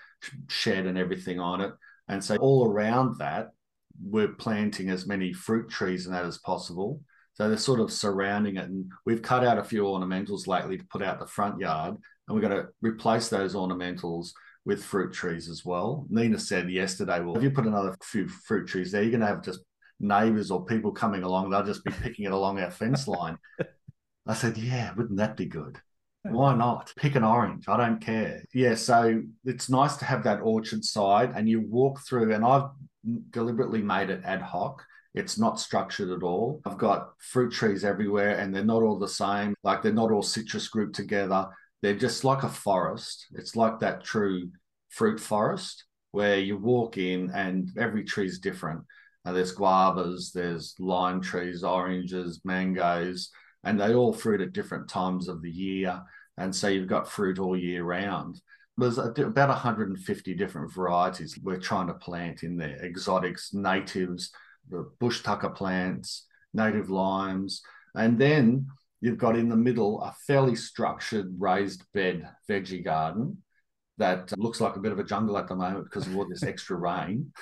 [0.48, 1.72] shed and everything on it.
[2.06, 3.48] And so all around that,
[4.02, 7.00] we're planting as many fruit trees and that as possible.
[7.34, 8.64] So they're sort of surrounding it.
[8.64, 11.96] And we've cut out a few ornamentals lately to put out the front yard.
[12.26, 14.30] And we're going to replace those ornamentals
[14.64, 16.06] with fruit trees as well.
[16.10, 19.26] Nina said yesterday, well, if you put another few fruit trees there, you're going to
[19.26, 19.60] have just
[20.00, 21.50] neighbors or people coming along.
[21.50, 23.38] They'll just be picking it along our fence line.
[24.26, 25.78] I said, yeah, wouldn't that be good?
[26.22, 26.92] Why not?
[26.96, 27.64] Pick an orange.
[27.68, 28.44] I don't care.
[28.52, 32.68] Yeah, so it's nice to have that orchard side and you walk through, and I've
[33.30, 34.84] deliberately made it ad hoc.
[35.14, 36.60] It's not structured at all.
[36.64, 39.54] I've got fruit trees everywhere and they're not all the same.
[39.62, 41.48] Like they're not all citrus grouped together.
[41.82, 43.26] They're just like a forest.
[43.32, 44.50] It's like that true
[44.90, 48.82] fruit forest where you walk in and every tree is different.
[49.24, 53.30] Now, there's guavas, there's lime trees, oranges, mangoes,
[53.64, 56.00] and they all fruit at different times of the year.
[56.36, 58.40] And so you've got fruit all year round
[58.78, 64.30] there's about 150 different varieties we're trying to plant in there exotics natives
[64.70, 67.62] the bush tucker plants native limes
[67.94, 68.66] and then
[69.00, 73.36] you've got in the middle a fairly structured raised bed veggie garden
[73.98, 76.44] that looks like a bit of a jungle at the moment because of all this
[76.44, 77.32] extra rain.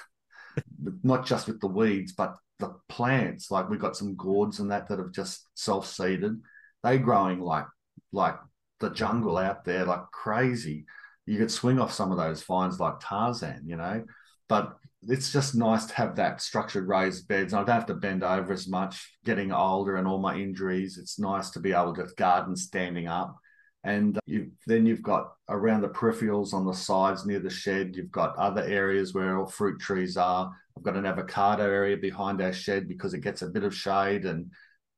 [1.03, 3.51] Not just with the weeds, but the plants.
[3.51, 6.41] Like we've got some gourds and that that have just self seeded.
[6.82, 7.66] They're growing like
[8.12, 8.37] like
[8.80, 10.87] the jungle out there, like crazy.
[11.27, 14.05] You could swing off some of those vines like Tarzan, you know.
[14.49, 17.53] But it's just nice to have that structured raised beds.
[17.53, 19.12] I don't have to bend over as much.
[19.24, 23.37] Getting older and all my injuries, it's nice to be able to garden standing up.
[23.85, 28.11] And you, then you've got around the peripherals on the sides near the shed, you've
[28.11, 30.53] got other areas where all fruit trees are.
[30.77, 34.24] I've got an avocado area behind our shed because it gets a bit of shade
[34.24, 34.51] and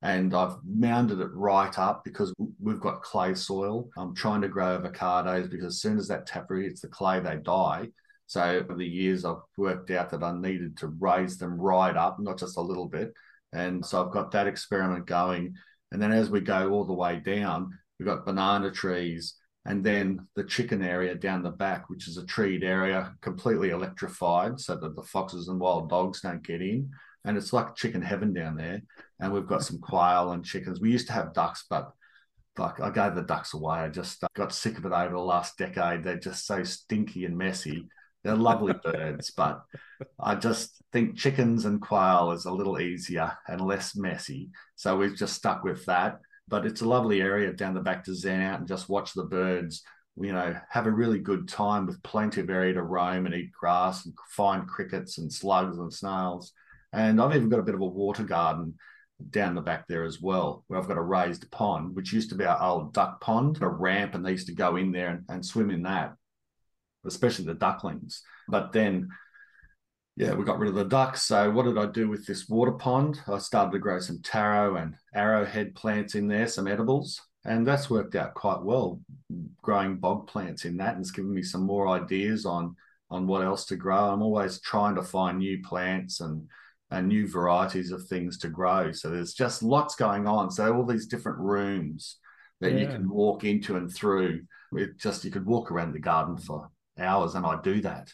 [0.02, 3.88] and I've mounded it right up because we've got clay soil.
[3.96, 7.36] I'm trying to grow avocados because as soon as that taproot hits the clay, they
[7.36, 7.88] die.
[8.26, 12.20] So over the years, I've worked out that I needed to raise them right up,
[12.20, 13.12] not just a little bit.
[13.52, 15.54] And so I've got that experiment going.
[15.90, 19.34] And then as we go all the way down, we've got banana trees
[19.64, 24.58] and then the chicken area down the back, which is a treed area, completely electrified
[24.60, 26.90] so that the foxes and wild dogs don't get in.
[27.24, 28.80] And it's like chicken heaven down there.
[29.20, 30.80] And we've got some quail and chickens.
[30.80, 31.90] We used to have ducks, but
[32.56, 33.78] like I gave the ducks away.
[33.78, 36.04] I just uh, got sick of it over the last decade.
[36.04, 37.88] They're just so stinky and messy
[38.24, 39.62] they're lovely birds, but
[40.18, 44.50] I just think chickens and quail is a little easier and less messy.
[44.76, 46.18] So we've just stuck with that.
[46.48, 49.24] But it's a lovely area down the back to zen out and just watch the
[49.24, 49.82] birds,
[50.16, 53.52] you know, have a really good time with plenty of area to roam and eat
[53.52, 56.52] grass and find crickets and slugs and snails.
[56.94, 58.74] And I've even got a bit of a water garden
[59.30, 62.36] down the back there as well, where I've got a raised pond, which used to
[62.36, 65.24] be our old duck pond, a ramp, and they used to go in there and,
[65.28, 66.14] and swim in that
[67.08, 68.22] especially the ducklings.
[68.48, 69.08] But then,
[70.16, 71.22] yeah, we got rid of the ducks.
[71.24, 73.20] So what did I do with this water pond?
[73.26, 77.20] I started to grow some taro and arrowhead plants in there, some edibles.
[77.44, 79.00] And that's worked out quite well,
[79.62, 82.76] growing bog plants in that, and it's given me some more ideas on
[83.10, 84.10] on what else to grow.
[84.10, 86.46] I'm always trying to find new plants and
[86.90, 88.92] and new varieties of things to grow.
[88.92, 90.50] So there's just lots going on.
[90.50, 92.16] So all these different rooms
[92.60, 92.80] that yeah.
[92.80, 94.42] you can walk into and through.
[94.72, 98.12] It just you could walk around the garden for hours and I do that.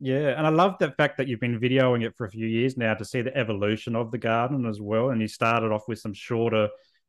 [0.00, 2.76] Yeah, and I love the fact that you've been videoing it for a few years
[2.76, 5.10] now to see the evolution of the garden as well.
[5.10, 6.68] And you started off with some shorter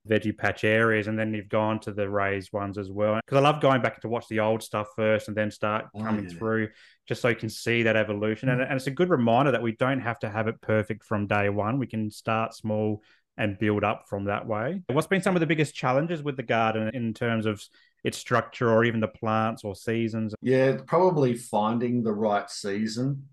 [0.10, 3.20] veggie patch areas, and then you've gone to the raised ones as well.
[3.24, 6.04] Because I love going back to watch the old stuff first, and then start oh,
[6.04, 6.38] coming yeah.
[6.38, 6.70] through,
[7.08, 8.50] just so you can see that evolution.
[8.50, 11.28] And, and it's a good reminder that we don't have to have it perfect from
[11.28, 11.80] day one.
[11.80, 13.02] We can start small
[13.38, 14.84] and build up from that way.
[14.92, 17.64] What's been some of the biggest challenges with the garden in terms of
[18.04, 20.36] its structure or even the plants or seasons?
[20.42, 23.30] Yeah, probably finding the right season.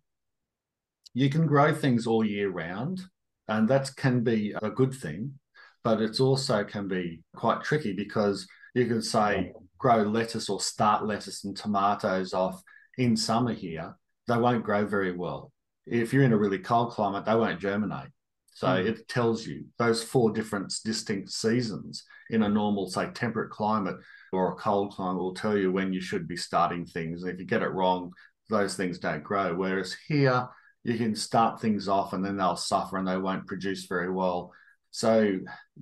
[1.12, 3.02] You can grow things all year round,
[3.48, 5.34] and that can be a good thing,
[5.82, 11.06] but it also can be quite tricky because you can say grow lettuce or start
[11.06, 12.62] lettuce and tomatoes off
[12.98, 13.96] in summer here,
[14.28, 15.52] they won't grow very well.
[15.86, 18.10] If you're in a really cold climate, they won't germinate.
[18.52, 18.86] So mm.
[18.86, 23.96] it tells you those four different distinct seasons in a normal, say, temperate climate
[24.32, 27.22] or a cold climate will tell you when you should be starting things.
[27.22, 28.12] And if you get it wrong,
[28.48, 29.54] those things don't grow.
[29.54, 30.46] Whereas here,
[30.84, 34.52] you can start things off and then they'll suffer and they won't produce very well.
[34.90, 35.38] So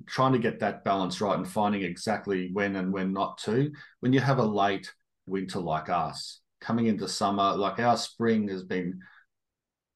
[0.06, 3.70] trying to get that balance right and finding exactly when and when not to.
[4.00, 4.92] When you have a late
[5.26, 9.00] winter like us, coming into summer, like our spring has been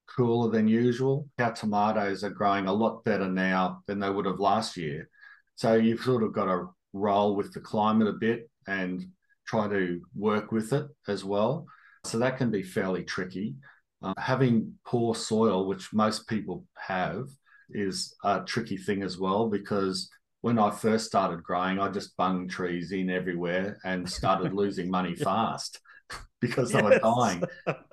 [0.06, 1.28] cooler than usual.
[1.38, 5.08] Our tomatoes are growing a lot better now than they would have last year.
[5.56, 9.06] So you've sort of got to roll with the climate a bit and
[9.46, 11.66] try to work with it as well.
[12.04, 13.56] So that can be fairly tricky.
[14.02, 17.28] Uh, having poor soil, which most people have,
[17.74, 20.10] is a tricky thing as well because
[20.42, 25.14] when I first started growing, I just bunged trees in everywhere and started losing money
[25.14, 25.80] fast
[26.40, 26.82] because yes.
[26.82, 27.44] they were dying.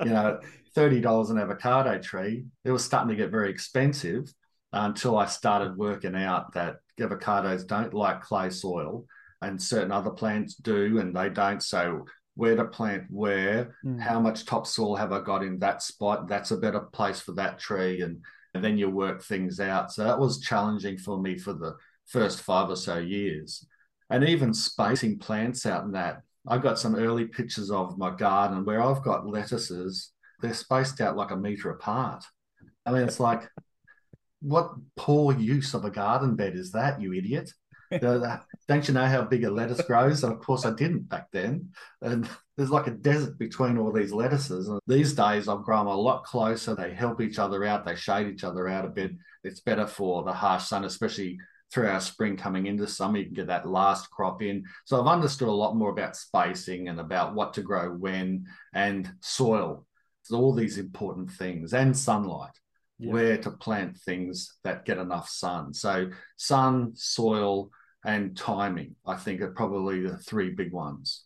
[0.04, 0.40] You know,
[0.76, 4.34] $30 an avocado tree, it was starting to get very expensive
[4.74, 9.06] until I started working out that avocados don't like clay soil
[9.42, 11.62] and certain other plants do and they don't.
[11.64, 12.06] So
[12.36, 14.00] where to plant where, mm.
[14.00, 16.28] how much topsoil have I got in that spot?
[16.28, 18.02] That's a better place for that tree.
[18.02, 18.22] And,
[18.54, 19.92] and then you work things out.
[19.92, 21.76] So that was challenging for me for the
[22.08, 23.66] first five or so years.
[24.10, 26.24] And even spacing plants out in that.
[26.48, 31.16] I've got some early pictures of my garden where I've got lettuces, they're spaced out
[31.16, 32.24] like a meter apart.
[32.86, 33.48] I mean, it's like,
[34.42, 37.52] what poor use of a garden bed is that, you idiot?
[38.68, 40.24] don't you know how big a lettuce grows?
[40.24, 41.70] And of course, I didn't back then.
[42.02, 42.30] And
[42.60, 44.68] there's like a desert between all these lettuces.
[44.68, 46.76] And these days, I've grown a lot closer.
[46.76, 47.86] They help each other out.
[47.86, 49.12] They shade each other out a bit.
[49.46, 51.40] It's better for the harsh sun, especially
[51.72, 54.66] through our spring coming into summer, you can get that last crop in.
[54.84, 59.10] So I've understood a lot more about spacing and about what to grow when and
[59.22, 59.86] soil.
[60.24, 62.60] So all these important things and sunlight,
[62.98, 63.14] yeah.
[63.14, 65.74] where to plant things that get enough sun.
[65.74, 67.70] So sun, soil,
[68.04, 71.24] and timing, I think, are probably the three big ones.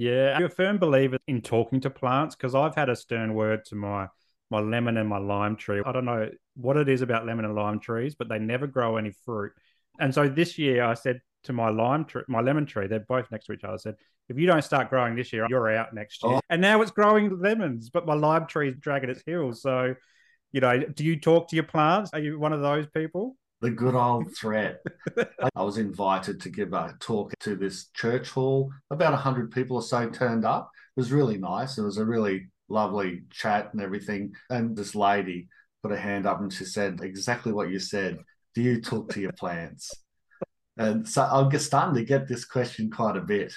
[0.00, 3.66] Yeah, I'm a firm believer in talking to plants because I've had a stern word
[3.66, 4.08] to my
[4.50, 5.82] my lemon and my lime tree.
[5.84, 8.96] I don't know what it is about lemon and lime trees, but they never grow
[8.96, 9.52] any fruit.
[10.00, 13.30] And so this year I said to my lime tree, my lemon tree, they're both
[13.30, 13.74] next to each other.
[13.74, 13.96] I said,
[14.30, 16.36] if you don't start growing this year, you're out next year.
[16.36, 16.40] Oh.
[16.48, 19.60] And now it's growing lemons, but my lime tree is dragging its heels.
[19.60, 19.94] So,
[20.50, 22.10] you know, do you talk to your plants?
[22.14, 23.36] Are you one of those people?
[23.60, 24.82] The good old threat.
[25.54, 28.70] I was invited to give a talk to this church hall.
[28.90, 30.70] About 100 people or so turned up.
[30.96, 31.78] It was really nice.
[31.78, 34.32] It was a really lovely chat and everything.
[34.48, 35.48] And this lady
[35.82, 38.18] put a hand up and she said exactly what you said.
[38.54, 39.92] Do you talk to your plants?
[40.76, 43.52] And so I'm starting to get this question quite a bit.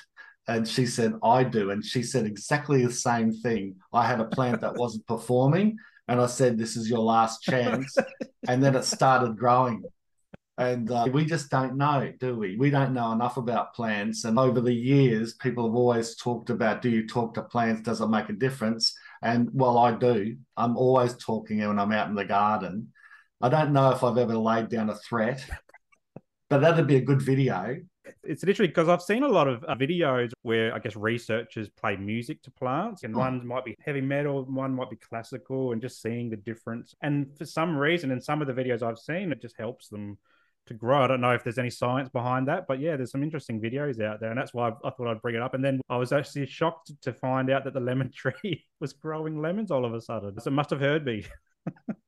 [0.48, 1.72] And she said, I do.
[1.72, 3.76] And she said exactly the same thing.
[3.94, 5.78] I had a plant that wasn't performing.
[6.10, 7.96] And I said, This is your last chance.
[8.48, 9.84] and then it started growing.
[10.58, 12.56] And uh, we just don't know, do we?
[12.58, 14.24] We don't know enough about plants.
[14.24, 17.82] And over the years, people have always talked about do you talk to plants?
[17.82, 18.96] Does it make a difference?
[19.24, 20.38] And well, I do.
[20.56, 22.92] I'm always talking when I'm out in the garden.
[23.42, 25.44] I don't know if I've ever laid down a threat,
[26.50, 27.78] but that'd be a good video.
[28.24, 31.96] It's literally because I've seen a lot of uh, videos where I guess researchers play
[31.96, 33.20] music to plants, and oh.
[33.20, 36.96] one might be heavy metal, one might be classical, and just seeing the difference.
[37.02, 40.18] And for some reason, in some of the videos I've seen, it just helps them
[40.66, 41.04] to grow.
[41.04, 44.02] I don't know if there's any science behind that, but yeah, there's some interesting videos
[44.02, 45.54] out there, and that's why I, I thought I'd bring it up.
[45.54, 49.42] And then I was actually shocked to find out that the lemon tree was growing
[49.42, 50.40] lemons all of a sudden.
[50.40, 51.26] So it must have heard me.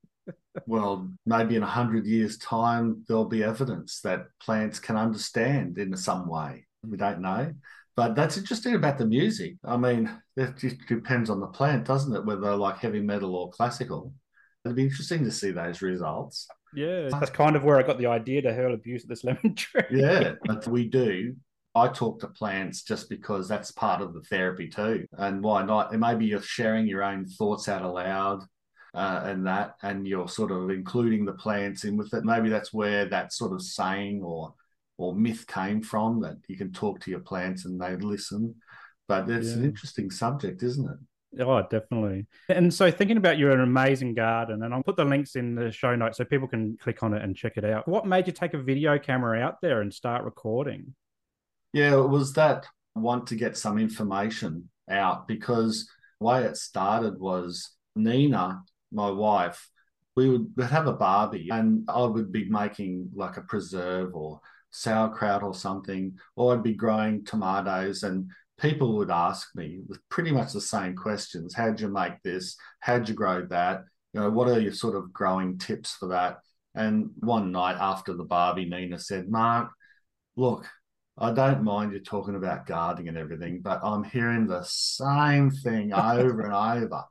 [0.65, 5.95] well, maybe in a hundred years' time, there'll be evidence that plants can understand in
[5.95, 6.67] some way.
[6.87, 7.53] We don't know.
[7.95, 9.55] But that's interesting about the music.
[9.63, 12.25] I mean, it just depends on the plant, doesn't it?
[12.25, 14.13] Whether they're like heavy metal or classical.
[14.65, 16.47] It'd be interesting to see those results.
[16.73, 19.55] Yeah, that's kind of where I got the idea to hurl abuse at this lemon
[19.55, 19.83] tree.
[19.91, 21.35] yeah, but we do.
[21.73, 25.05] I talk to plants just because that's part of the therapy too.
[25.17, 25.91] And why not?
[25.91, 28.43] And maybe you're sharing your own thoughts out aloud
[28.95, 32.23] uh, and that, and you're sort of including the plants in with it.
[32.23, 34.53] Maybe that's where that sort of saying or
[34.97, 38.55] or myth came from that you can talk to your plants and they listen.
[39.07, 39.55] But it's yeah.
[39.55, 41.41] an interesting subject, isn't it?
[41.41, 42.27] Oh, definitely.
[42.49, 45.71] And so, thinking about you're an amazing garden, and I'll put the links in the
[45.71, 47.87] show notes so people can click on it and check it out.
[47.87, 50.95] What made you take a video camera out there and start recording?
[51.73, 52.65] Yeah, it was that
[52.95, 55.89] want to get some information out because
[56.19, 59.69] the way it started was Nina, my wife,
[60.15, 64.39] we would have a barbie and I would be making like a preserve or
[64.71, 68.29] sauerkraut or something, or I'd be growing tomatoes and
[68.59, 71.53] people would ask me with pretty much the same questions.
[71.53, 72.57] How'd you make this?
[72.79, 73.83] How'd you grow that?
[74.13, 76.39] You know, what are your sort of growing tips for that?
[76.73, 79.71] And one night after the Barbie, Nina said, Mark,
[80.35, 80.65] look,
[81.17, 85.93] I don't mind you talking about gardening and everything, but I'm hearing the same thing
[85.93, 87.03] over and over.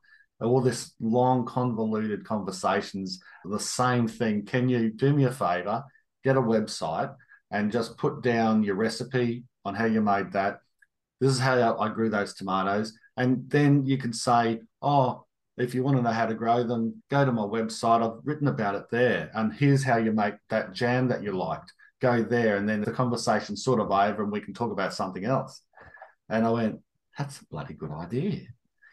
[0.44, 4.44] All this long, convoluted conversations, the same thing.
[4.44, 5.84] Can you do me a favor?
[6.22, 7.14] Get a website
[7.50, 10.58] and just put down your recipe on how you made that
[11.20, 12.92] this is how I grew those tomatoes.
[13.16, 15.24] And then you can say, oh,
[15.56, 18.02] if you want to know how to grow them, go to my website.
[18.02, 19.30] I've written about it there.
[19.34, 21.72] And here's how you make that jam that you liked.
[22.02, 22.56] Go there.
[22.56, 25.62] And then the conversation's sort of over and we can talk about something else.
[26.28, 26.80] And I went,
[27.16, 28.42] that's a bloody good idea.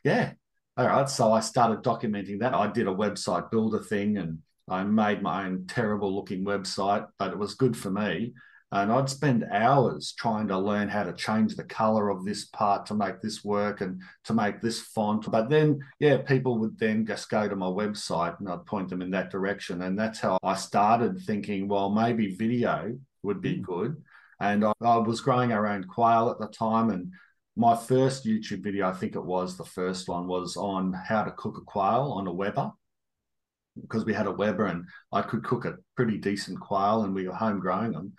[0.04, 0.34] Yeah.
[0.78, 1.10] All right.
[1.10, 2.54] So I started documenting that.
[2.54, 7.32] I did a website builder thing and I made my own terrible looking website, but
[7.32, 8.34] it was good for me.
[8.74, 12.86] And I'd spend hours trying to learn how to change the color of this part
[12.86, 15.30] to make this work and to make this font.
[15.30, 19.02] But then, yeah, people would then just go to my website and I'd point them
[19.02, 19.82] in that direction.
[19.82, 23.64] And that's how I started thinking, well, maybe video would be hmm.
[23.64, 24.04] good.
[24.40, 26.92] And I, I was growing our own quail at the time.
[26.92, 27.12] And
[27.62, 31.32] my first YouTube video, I think it was the first one, was on how to
[31.32, 32.72] cook a quail on a Weber
[33.80, 37.28] because we had a Weber and I could cook a pretty decent quail and we
[37.28, 38.14] were home growing them.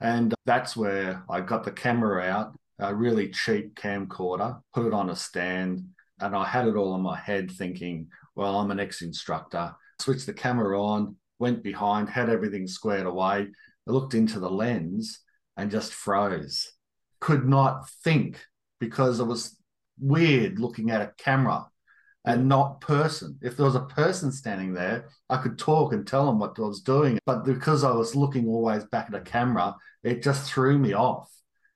[0.00, 5.10] And that's where I got the camera out, a really cheap camcorder, put it on
[5.10, 5.84] a stand,
[6.20, 9.74] and I had it all in my head thinking, well, I'm an ex instructor.
[10.00, 13.48] Switched the camera on, went behind, had everything squared away.
[13.86, 15.20] Looked into the lens
[15.58, 16.72] and just froze.
[17.20, 18.40] Could not think
[18.80, 19.56] because it was
[19.98, 21.66] weird looking at a camera.
[22.26, 23.38] and not person.
[23.40, 26.62] If there was a person standing there, I could talk and tell them what I
[26.62, 27.18] was doing.
[27.24, 31.30] But because I was looking always back at a camera, it just threw me off.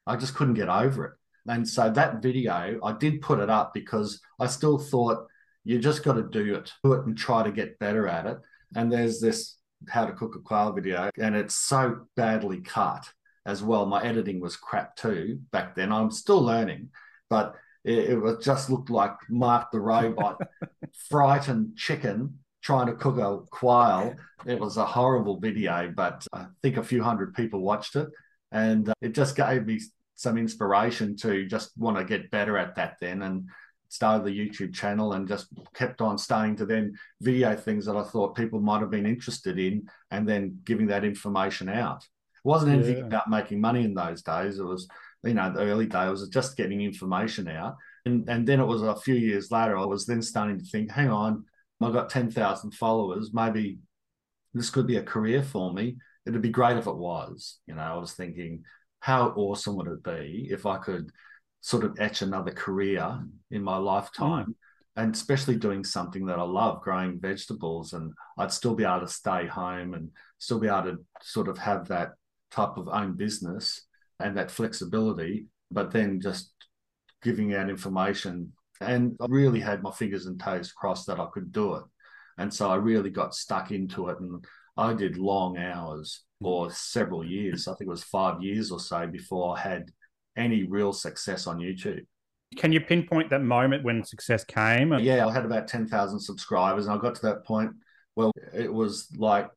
[0.06, 1.12] I just couldn't get over it.
[1.46, 5.26] And so that video, I did put it up because I still thought
[5.64, 8.38] you just got to do it, do it and try to get better at it.
[8.74, 9.56] And there's this
[9.88, 13.08] how to cook a quail video, and it's so badly cut
[13.46, 13.86] as well.
[13.86, 15.92] My editing was crap too back then.
[15.92, 16.90] I'm still learning,
[17.28, 20.40] but it, it was just looked like Mark the robot,
[21.08, 24.14] frightened chicken trying to cook a quail.
[24.46, 28.08] It was a horrible video, but I think a few hundred people watched it,
[28.52, 29.80] and uh, it just gave me
[30.14, 33.48] some inspiration to just want to get better at that then and
[33.88, 38.02] started the YouTube channel and just kept on starting to then video things that I
[38.02, 42.06] thought people might have been interested in and then giving that information out.
[42.44, 43.06] It wasn't anything yeah.
[43.06, 44.58] about making money in those days.
[44.58, 44.88] It was,
[45.22, 47.76] you know, the early days was just getting information out.
[48.06, 50.90] And, and then it was a few years later, I was then starting to think,
[50.90, 51.44] hang on,
[51.80, 53.30] I've got 10,000 followers.
[53.32, 53.78] Maybe
[54.54, 55.96] this could be a career for me.
[56.26, 57.58] It'd be great if it was.
[57.66, 58.64] You know, I was thinking,
[59.00, 61.10] how awesome would it be if I could
[61.62, 63.20] sort of etch another career
[63.50, 64.46] in my lifetime?
[64.46, 64.54] Mm.
[64.96, 69.08] And especially doing something that I love, growing vegetables, and I'd still be able to
[69.08, 72.10] stay home and still be able to sort of have that
[72.50, 73.86] type of own business
[74.18, 76.52] and that flexibility, but then just
[77.22, 78.52] giving out information.
[78.80, 81.84] And I really had my fingers and toes crossed that I could do it.
[82.38, 84.18] And so I really got stuck into it.
[84.20, 84.44] And
[84.76, 87.68] I did long hours for several years.
[87.68, 89.90] I think it was five years or so before I had
[90.36, 92.06] any real success on YouTube.
[92.56, 94.92] Can you pinpoint that moment when success came?
[94.98, 97.70] Yeah, I had about 10,000 subscribers and I got to that point.
[98.16, 99.48] Well, it was like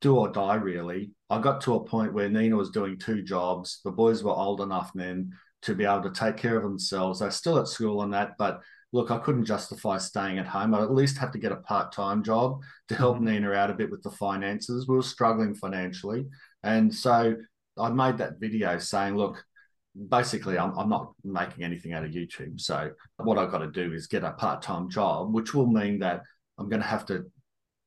[0.00, 1.12] do or die, really.
[1.28, 3.80] I got to a point where Nina was doing two jobs.
[3.84, 5.32] The boys were old enough then
[5.62, 7.20] to be able to take care of themselves.
[7.20, 8.60] They're still at school and that, but
[8.92, 10.74] look, I couldn't justify staying at home.
[10.74, 13.26] I'd at least have to get a part time job to help mm-hmm.
[13.26, 14.88] Nina out a bit with the finances.
[14.88, 16.26] We were struggling financially.
[16.62, 17.36] And so
[17.78, 19.44] I made that video saying, look,
[20.08, 22.60] basically, I'm, I'm not making anything out of YouTube.
[22.60, 26.00] So what I've got to do is get a part time job, which will mean
[26.00, 26.22] that
[26.58, 27.24] I'm going to have to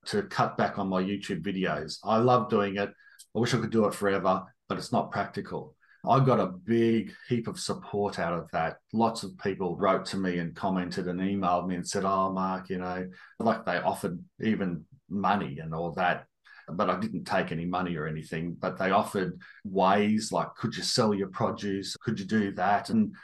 [0.06, 1.98] to cut back on my YouTube videos.
[2.04, 2.90] I love doing it.
[3.36, 5.76] I wish I could do it forever, but it's not practical.
[6.06, 8.78] I got a big heap of support out of that.
[8.92, 12.70] Lots of people wrote to me and commented and emailed me and said, Oh, Mark,
[12.70, 16.26] you know, like they offered even money and all that.
[16.68, 18.58] But I didn't take any money or anything.
[18.60, 21.96] But they offered ways like, could you sell your produce?
[21.98, 22.90] Could you do that?
[22.90, 23.16] And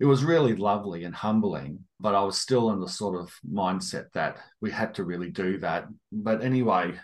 [0.00, 1.84] it was really lovely and humbling.
[2.00, 5.58] But I was still in the sort of mindset that we had to really do
[5.58, 5.86] that.
[6.12, 6.94] But anyway,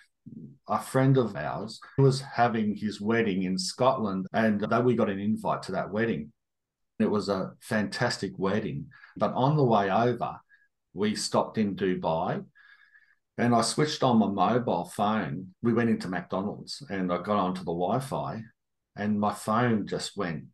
[0.69, 5.19] a friend of ours was having his wedding in Scotland, and that we got an
[5.19, 6.33] invite to that wedding.
[6.99, 8.87] It was a fantastic wedding.
[9.17, 10.39] But on the way over,
[10.93, 12.45] we stopped in Dubai
[13.37, 15.55] and I switched on my mobile phone.
[15.61, 18.43] We went into McDonald's and I got onto the Wi Fi,
[18.97, 20.45] and my phone just went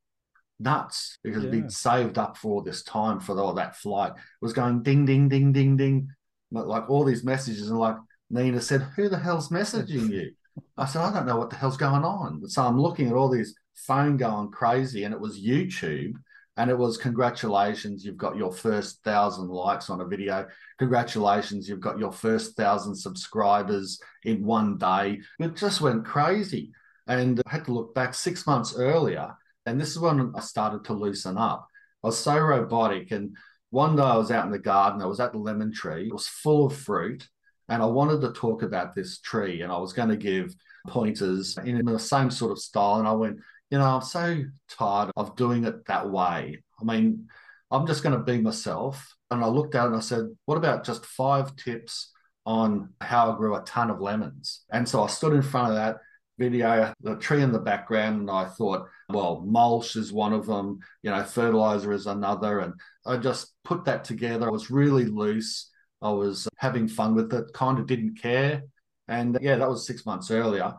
[0.60, 1.48] nuts because yeah.
[1.48, 4.12] it'd been saved up for all this time for all that flight.
[4.12, 6.08] It was going ding, ding, ding, ding, ding,
[6.52, 7.96] like all these messages, and like
[8.30, 10.32] Nina said, Who the hell's messaging you?
[10.76, 12.48] I said, I don't know what the hell's going on.
[12.48, 16.14] So I'm looking at all these phone going crazy, and it was YouTube.
[16.56, 20.46] And it was congratulations, you've got your first thousand likes on a video.
[20.78, 25.20] Congratulations, you've got your first thousand subscribers in one day.
[25.38, 26.72] It just went crazy.
[27.06, 29.34] And I had to look back six months earlier.
[29.70, 31.68] And this is when I started to loosen up.
[32.02, 33.12] I was so robotic.
[33.12, 33.36] And
[33.70, 36.12] one day I was out in the garden, I was at the lemon tree, it
[36.12, 37.28] was full of fruit.
[37.68, 40.52] And I wanted to talk about this tree and I was going to give
[40.88, 42.96] pointers in the same sort of style.
[42.96, 43.38] And I went,
[43.70, 46.64] you know, I'm so tired of doing it that way.
[46.80, 47.28] I mean,
[47.70, 49.14] I'm just going to be myself.
[49.30, 52.10] And I looked it and I said, what about just five tips
[52.44, 54.64] on how I grew a ton of lemons?
[54.72, 55.98] And so I stood in front of that
[56.40, 60.80] video, the tree in the background, and I thought, well, mulch is one of them,
[61.02, 62.60] you know, fertilizer is another.
[62.60, 62.74] And
[63.06, 64.46] I just put that together.
[64.46, 65.70] I was really loose.
[66.02, 68.64] I was having fun with it, kind of didn't care.
[69.08, 70.74] And yeah, that was six months earlier.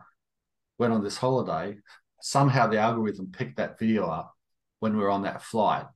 [0.78, 1.78] Went on this holiday.
[2.20, 4.34] Somehow the algorithm picked that video up
[4.80, 5.86] when we were on that flight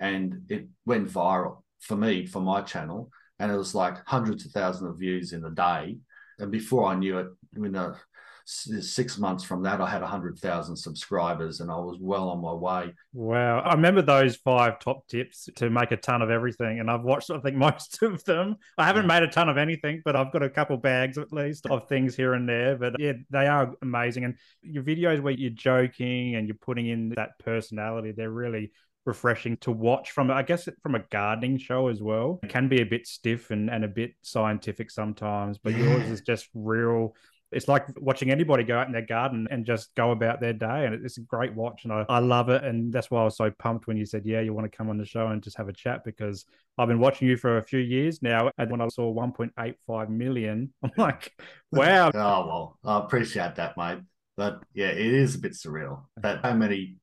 [0.00, 3.10] and it went viral for me, for my channel.
[3.38, 5.98] And it was like hundreds of thousands of views in a day.
[6.38, 7.96] And before I knew it, in a
[8.44, 12.94] six months from that, I had 100,000 subscribers and I was well on my way.
[13.12, 13.60] Wow.
[13.60, 16.80] I remember those five top tips to make a ton of everything.
[16.80, 18.56] And I've watched, I think, most of them.
[18.76, 21.66] I haven't made a ton of anything, but I've got a couple bags at least
[21.66, 22.76] of things here and there.
[22.76, 24.24] But yeah, they are amazing.
[24.24, 28.72] And your videos where you're joking and you're putting in that personality, they're really
[29.06, 32.40] refreshing to watch from I guess from a gardening show as well.
[32.42, 36.22] It can be a bit stiff and, and a bit scientific sometimes, but yours is
[36.22, 37.14] just real
[37.54, 40.86] it's like watching anybody go out in their garden and just go about their day.
[40.86, 41.84] And it's a great watch.
[41.84, 42.64] And I, I love it.
[42.64, 44.90] And that's why I was so pumped when you said, yeah, you want to come
[44.90, 46.44] on the show and just have a chat because
[46.76, 48.50] I've been watching you for a few years now.
[48.58, 51.32] And when I saw 1.85 million, I'm like,
[51.72, 52.10] wow.
[52.12, 54.00] oh, well, I appreciate that, mate.
[54.36, 56.96] But yeah, it is a bit surreal that so many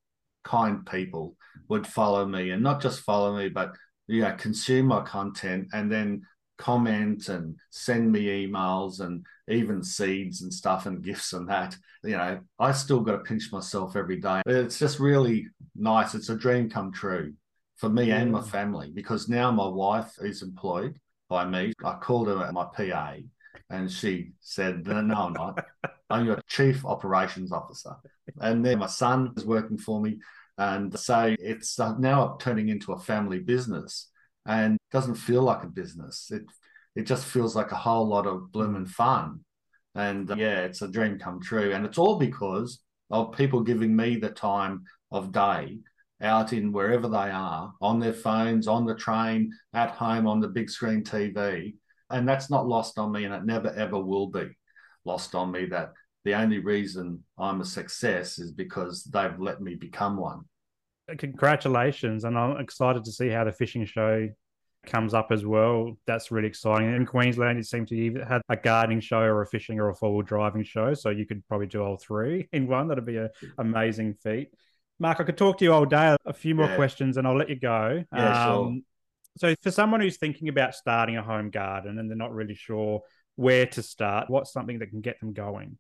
[0.44, 1.38] kind people
[1.70, 3.72] would follow me and not just follow me, but
[4.08, 6.24] yeah, consume my content and then
[6.62, 11.76] comment and send me emails and even seeds and stuff and gifts and that.
[12.04, 14.42] You know, I still got to pinch myself every day.
[14.46, 16.14] It's just really nice.
[16.14, 17.34] It's a dream come true
[17.78, 18.18] for me yeah.
[18.18, 21.00] and my family because now my wife is employed
[21.30, 21.74] by me.
[21.84, 23.16] I called her my PA
[23.70, 25.66] and she said, No, no I'm not.
[26.10, 27.96] I'm your chief operations officer.
[28.40, 30.20] And then my son is working for me.
[30.58, 34.10] And so it's uh, now turning into a family business
[34.46, 36.30] and doesn't feel like a business.
[36.32, 36.44] It
[36.96, 39.42] it just feels like a whole lot of blooming fun.
[39.96, 41.74] And uh, yeah, it's a dream come true.
[41.74, 42.80] And it's all because
[43.10, 45.80] of people giving me the time of day
[46.22, 50.48] out in wherever they are, on their phones, on the train, at home, on the
[50.48, 51.76] big screen TV.
[52.10, 54.50] And that's not lost on me, and it never ever will be
[55.06, 59.76] lost on me that the only reason I'm a success is because they've let me
[59.76, 60.42] become one
[61.18, 64.30] congratulations and i'm excited to see how the fishing show
[64.86, 66.94] comes up as well that's really exciting.
[66.94, 69.96] In queensland it seems to either have a gardening show or a fishing or a
[69.96, 72.88] four-wheel driving show so you could probably do all three in one.
[72.88, 74.50] That'd be an amazing feat.
[75.00, 76.76] Mark i could talk to you all day a few more yeah.
[76.76, 78.04] questions and i'll let you go.
[78.14, 78.84] Yeah, um,
[79.40, 79.52] sure.
[79.54, 83.02] so for someone who's thinking about starting a home garden and they're not really sure
[83.36, 85.78] where to start what's something that can get them going?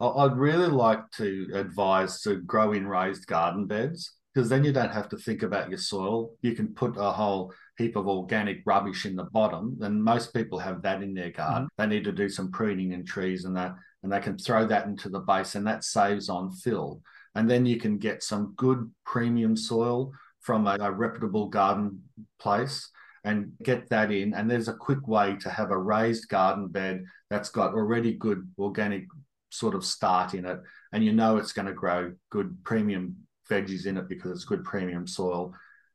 [0.00, 4.92] I'd really like to advise to grow in raised garden beds because then you don't
[4.92, 6.32] have to think about your soil.
[6.42, 10.58] You can put a whole heap of organic rubbish in the bottom, and most people
[10.58, 11.64] have that in their garden.
[11.64, 11.90] Mm-hmm.
[11.90, 14.86] They need to do some pruning in trees and that, and they can throw that
[14.86, 17.00] into the base, and that saves on fill.
[17.36, 22.02] And then you can get some good premium soil from a, a reputable garden
[22.38, 22.90] place
[23.22, 24.34] and get that in.
[24.34, 28.48] And there's a quick way to have a raised garden bed that's got already good
[28.58, 29.06] organic
[29.50, 30.60] sort of start in it,
[30.92, 33.16] and you know it's going to grow good premium
[33.50, 35.54] veggies in it because it's good premium soil.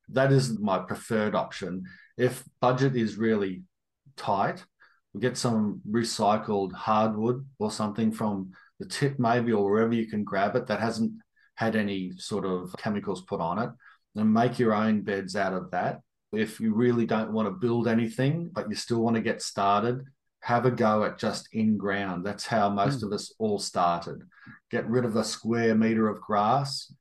[0.10, 1.84] That is my preferred option.
[2.18, 3.64] If budget is really
[4.18, 4.64] tight,
[5.14, 10.24] we get some recycled hardwood or something from the tip maybe or wherever you can
[10.24, 11.12] grab it that hasn't
[11.56, 13.70] had any sort of chemicals put on it
[14.16, 16.02] and make your own beds out of that.
[16.32, 20.06] If you really don't want to build anything, but you still want to get started,
[20.42, 22.26] have a go at just in ground.
[22.26, 23.08] That's how most mm.
[23.08, 24.22] of us all started.
[24.72, 26.94] Get rid of a square meter of grass,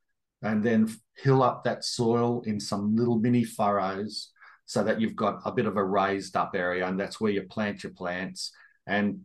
[0.43, 4.31] and then hill up that soil in some little mini furrows
[4.67, 7.43] so that you've got a bit of a raised up area and that's where you
[7.43, 8.53] plant your plants.
[8.87, 9.21] And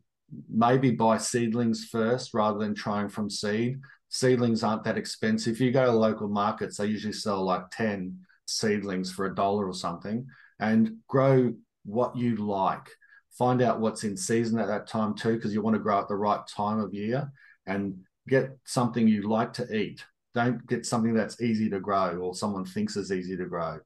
[0.49, 3.79] maybe buy seedlings first rather than trying from seed.
[4.09, 5.53] Seedlings aren't that expensive.
[5.53, 9.67] If you go to local markets they usually sell like 10 seedlings for a dollar
[9.67, 10.25] or something
[10.59, 11.53] and grow
[11.85, 12.89] what you like.
[13.37, 16.07] Find out what's in season at that time too because you want to grow at
[16.07, 17.31] the right time of year
[17.65, 17.97] and
[18.27, 20.03] get something you like to eat
[20.33, 23.79] don't get something that's easy to grow or someone thinks is easy to grow.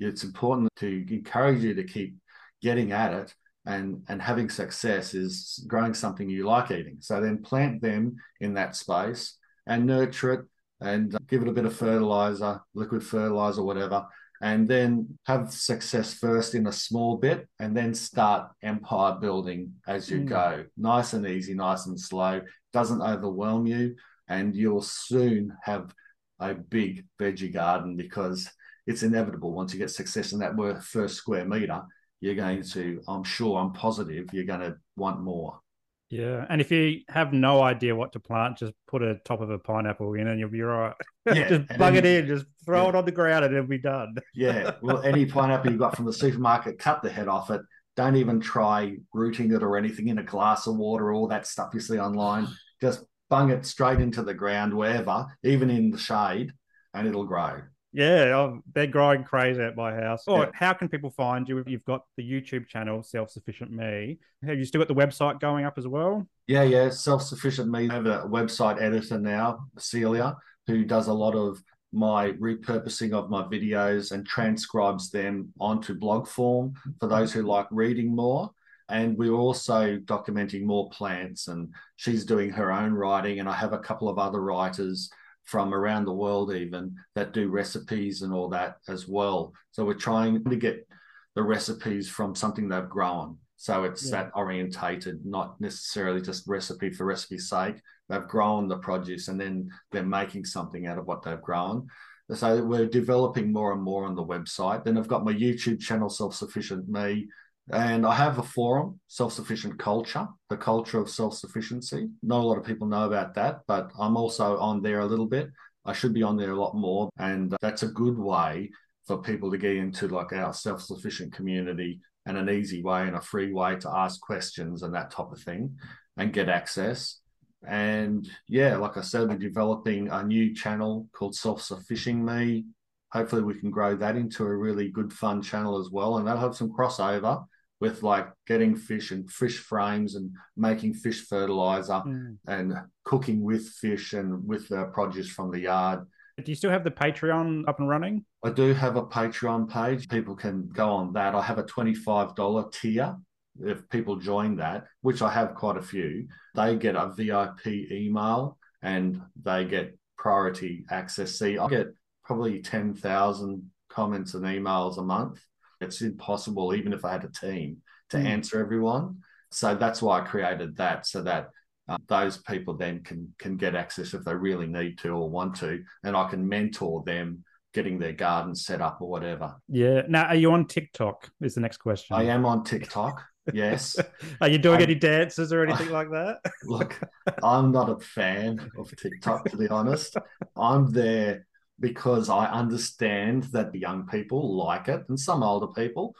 [0.00, 2.16] It's important to encourage you to keep
[2.62, 3.34] getting at it
[3.66, 6.98] and and having success is growing something you like eating.
[7.00, 10.40] So then plant them in that space and nurture it
[10.80, 14.06] and give it a bit of fertilizer, liquid fertilizer, whatever,
[14.42, 20.10] and then have success first in a small bit and then start empire building as
[20.10, 20.26] you mm.
[20.26, 20.64] go.
[20.76, 22.42] Nice and easy, nice and slow,
[22.72, 23.96] doesn't overwhelm you
[24.28, 25.94] and you'll soon have
[26.40, 28.50] a big veggie garden because
[28.86, 29.52] it's inevitable.
[29.52, 31.82] Once you get success in that first square meter
[32.24, 35.60] you're going to i'm sure i'm positive you're going to want more.
[36.08, 39.50] Yeah and if you have no idea what to plant just put a top of
[39.50, 40.94] a pineapple in and you'll be right
[41.26, 42.88] yeah, just plug it in just throw yeah.
[42.90, 44.14] it on the ground and it'll be done.
[44.34, 47.60] Yeah well any pineapple you got from the supermarket cut the head off it.
[47.96, 51.08] Don't even try rooting it or anything in a glass of water.
[51.08, 52.48] Or all that stuff you see online
[52.80, 53.04] just
[53.34, 56.52] bung it straight into the ground wherever, even in the shade,
[56.94, 57.60] and it'll grow.
[57.92, 60.22] Yeah, oh, they're growing crazy at my house.
[60.28, 60.50] Or yeah.
[60.54, 61.58] how can people find you?
[61.58, 64.18] if You've got the YouTube channel, Self Sufficient Me.
[64.46, 66.24] Have you still got the website going up as well?
[66.46, 66.90] Yeah, yeah.
[66.90, 67.90] Self Sufficient Me.
[67.90, 70.36] I have a website editor now, Celia,
[70.68, 71.60] who does a lot of
[71.92, 77.66] my repurposing of my videos and transcribes them onto blog form for those who like
[77.72, 78.52] reading more.
[78.88, 83.40] And we're also documenting more plants, and she's doing her own writing.
[83.40, 85.10] And I have a couple of other writers
[85.44, 89.52] from around the world, even that do recipes and all that as well.
[89.72, 90.86] So we're trying to get
[91.34, 93.38] the recipes from something they've grown.
[93.56, 94.24] So it's yeah.
[94.24, 97.76] that orientated, not necessarily just recipe for recipe's sake.
[98.08, 101.88] They've grown the produce and then they're making something out of what they've grown.
[102.32, 104.84] So we're developing more and more on the website.
[104.84, 107.26] Then I've got my YouTube channel, Self Sufficient Me,
[107.72, 112.08] and I have a forum, Self Sufficient Culture, the culture of self sufficiency.
[112.22, 115.26] Not a lot of people know about that, but I'm also on there a little
[115.26, 115.48] bit.
[115.86, 117.08] I should be on there a lot more.
[117.18, 118.70] And that's a good way
[119.06, 123.16] for people to get into like our self sufficient community and an easy way and
[123.16, 125.76] a free way to ask questions and that type of thing
[126.16, 127.20] and get access.
[127.66, 132.66] And yeah, like I said, we're developing a new channel called Self Sufficient Me.
[133.12, 136.18] Hopefully, we can grow that into a really good, fun channel as well.
[136.18, 137.46] And that'll have some crossover
[137.80, 142.36] with like getting fish and fish frames and making fish fertilizer mm.
[142.46, 146.00] and cooking with fish and with the produce from the yard.
[146.36, 148.24] Do you still have the Patreon up and running?
[148.42, 150.08] I do have a Patreon page.
[150.08, 151.34] People can go on that.
[151.34, 153.16] I have a $25 tier
[153.60, 158.58] if people join that, which I have quite a few, they get a VIP email
[158.82, 161.38] and they get priority access.
[161.38, 161.88] See, I get
[162.24, 165.40] probably 10,000 comments and emails a month.
[165.84, 167.78] It's impossible, even if I had a team,
[168.10, 168.24] to mm.
[168.24, 169.18] answer everyone.
[169.50, 171.50] So that's why I created that so that
[171.88, 175.54] uh, those people then can can get access if they really need to or want
[175.56, 179.56] to, and I can mentor them getting their garden set up or whatever.
[179.68, 180.02] Yeah.
[180.08, 181.30] Now, are you on TikTok?
[181.40, 182.16] Is the next question.
[182.16, 183.22] I am on TikTok.
[183.52, 183.96] Yes.
[184.40, 186.38] Are you doing any dances or anything like that?
[186.64, 186.98] Look,
[187.42, 190.16] I'm not a fan of TikTok, to be honest.
[190.56, 191.46] I'm there
[191.80, 196.14] because I understand that the young people like it and some older people.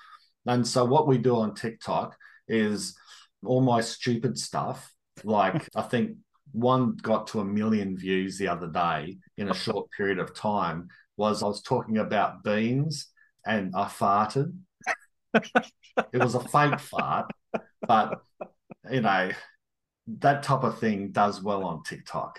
[0.47, 2.17] And so, what we do on TikTok
[2.49, 2.97] is
[3.45, 4.93] all my stupid stuff.
[5.23, 6.17] Like, I think
[6.53, 10.89] one got to a million views the other day in a short period of time
[11.17, 13.09] was I was talking about beans
[13.47, 14.53] and I farted
[15.35, 17.31] it was a fake fart,
[17.87, 18.21] but
[18.91, 19.31] you know
[20.07, 22.39] that type of thing does well on TikTok.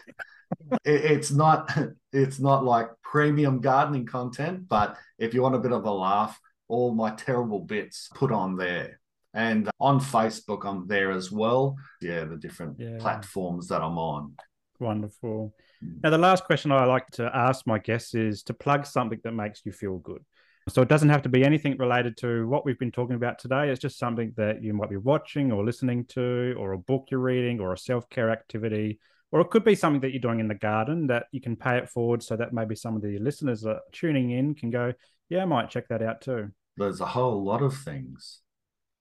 [0.83, 1.71] It, it's not
[2.13, 6.39] it's not like premium gardening content, but if you want a bit of a laugh,
[6.67, 8.99] all my terrible bits put on there.
[9.33, 11.75] And on Facebook, I'm there as well.
[12.01, 12.97] Yeah, the different yeah.
[12.99, 14.33] platforms that I'm on.
[14.79, 15.53] Wonderful.
[15.81, 15.97] Hmm.
[16.03, 19.33] Now, the last question I like to ask my guests is to plug something that
[19.33, 20.23] makes you feel good.
[20.67, 23.69] So it doesn't have to be anything related to what we've been talking about today.
[23.69, 27.19] It's just something that you might be watching or listening to, or a book you're
[27.19, 28.99] reading, or a self care activity.
[29.31, 31.77] Or it could be something that you're doing in the garden that you can pay
[31.77, 34.93] it forward so that maybe some of the listeners that are tuning in can go,
[35.29, 36.51] yeah, I might check that out too.
[36.77, 38.41] There's a whole lot of things.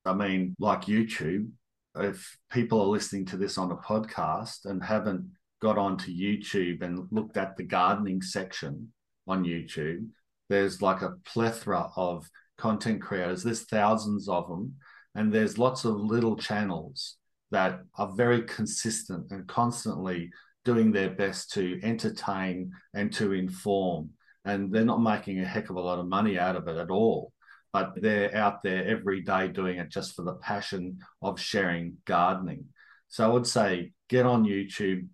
[0.05, 1.51] I mean, like YouTube,
[1.97, 7.07] if people are listening to this on a podcast and haven't got onto YouTube and
[7.11, 8.93] looked at the gardening section
[9.27, 10.09] on YouTube,
[10.49, 13.43] there's like a plethora of content creators.
[13.43, 14.75] There's thousands of them,
[15.15, 17.17] and there's lots of little channels
[17.51, 20.31] that are very consistent and constantly
[20.65, 24.11] doing their best to entertain and to inform.
[24.45, 26.91] And they're not making a heck of a lot of money out of it at
[26.91, 27.33] all,
[27.73, 32.67] but they're out there every day doing it just for the passion of sharing gardening.
[33.09, 35.07] So I would say get on YouTube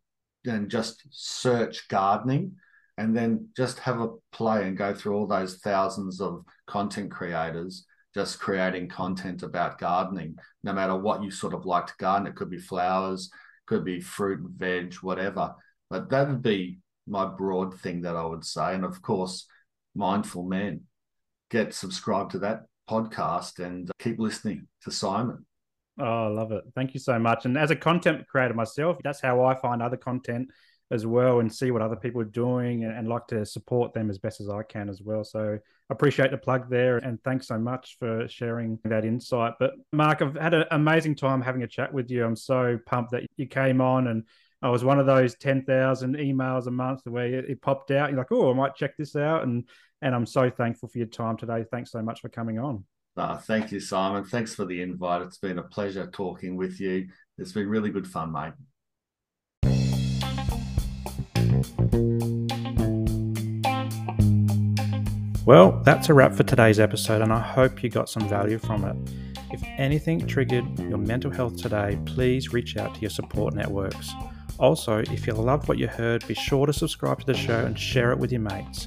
[0.46, 2.56] and just search gardening
[2.96, 7.86] and then just have a play and go through all those thousands of content creators
[8.14, 10.36] just creating content about gardening.
[10.62, 13.30] No matter what you sort of like to garden it could be flowers
[13.66, 15.54] could be fruit veg whatever.
[15.88, 18.74] But that would be my broad thing that i would say.
[18.74, 19.46] And of course
[19.94, 20.82] mindful men.
[21.50, 25.46] Get subscribed to that podcast and keep listening to simon.
[25.98, 26.64] Oh, I love it.
[26.74, 27.44] Thank you so much.
[27.44, 30.48] And as a content creator myself, that's how I find other content
[30.90, 34.10] as well and see what other people are doing and, and, like to support them
[34.10, 35.22] as best as I can as well.
[35.22, 39.54] So appreciate the plug there and thanks so much for sharing that insight.
[39.60, 42.24] But Mark, I've had an amazing time having a chat with you.
[42.24, 44.24] I'm so pumped that you came on and
[44.62, 48.10] I was one of those 10,000 emails a month where it popped out.
[48.10, 49.44] You're like, oh, I might check this out.
[49.44, 49.68] And,
[50.02, 51.64] and I'm so thankful for your time today.
[51.70, 52.84] Thanks so much for coming on.
[53.36, 54.24] Thank you, Simon.
[54.24, 55.22] Thanks for the invite.
[55.22, 57.08] It's been a pleasure talking with you.
[57.38, 58.52] It's been really good fun, mate.
[65.46, 68.84] Well, that's a wrap for today's episode, and I hope you got some value from
[68.84, 68.96] it.
[69.52, 74.12] If anything triggered your mental health today, please reach out to your support networks.
[74.58, 77.76] Also, if you loved what you heard, be sure to subscribe to the show and
[77.76, 78.86] share it with your mates.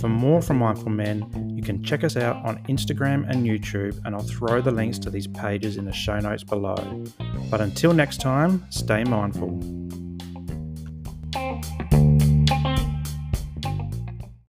[0.00, 4.14] For more from Mindful Men, you can check us out on Instagram and YouTube, and
[4.14, 7.04] I'll throw the links to these pages in the show notes below.
[7.50, 10.07] But until next time, stay mindful.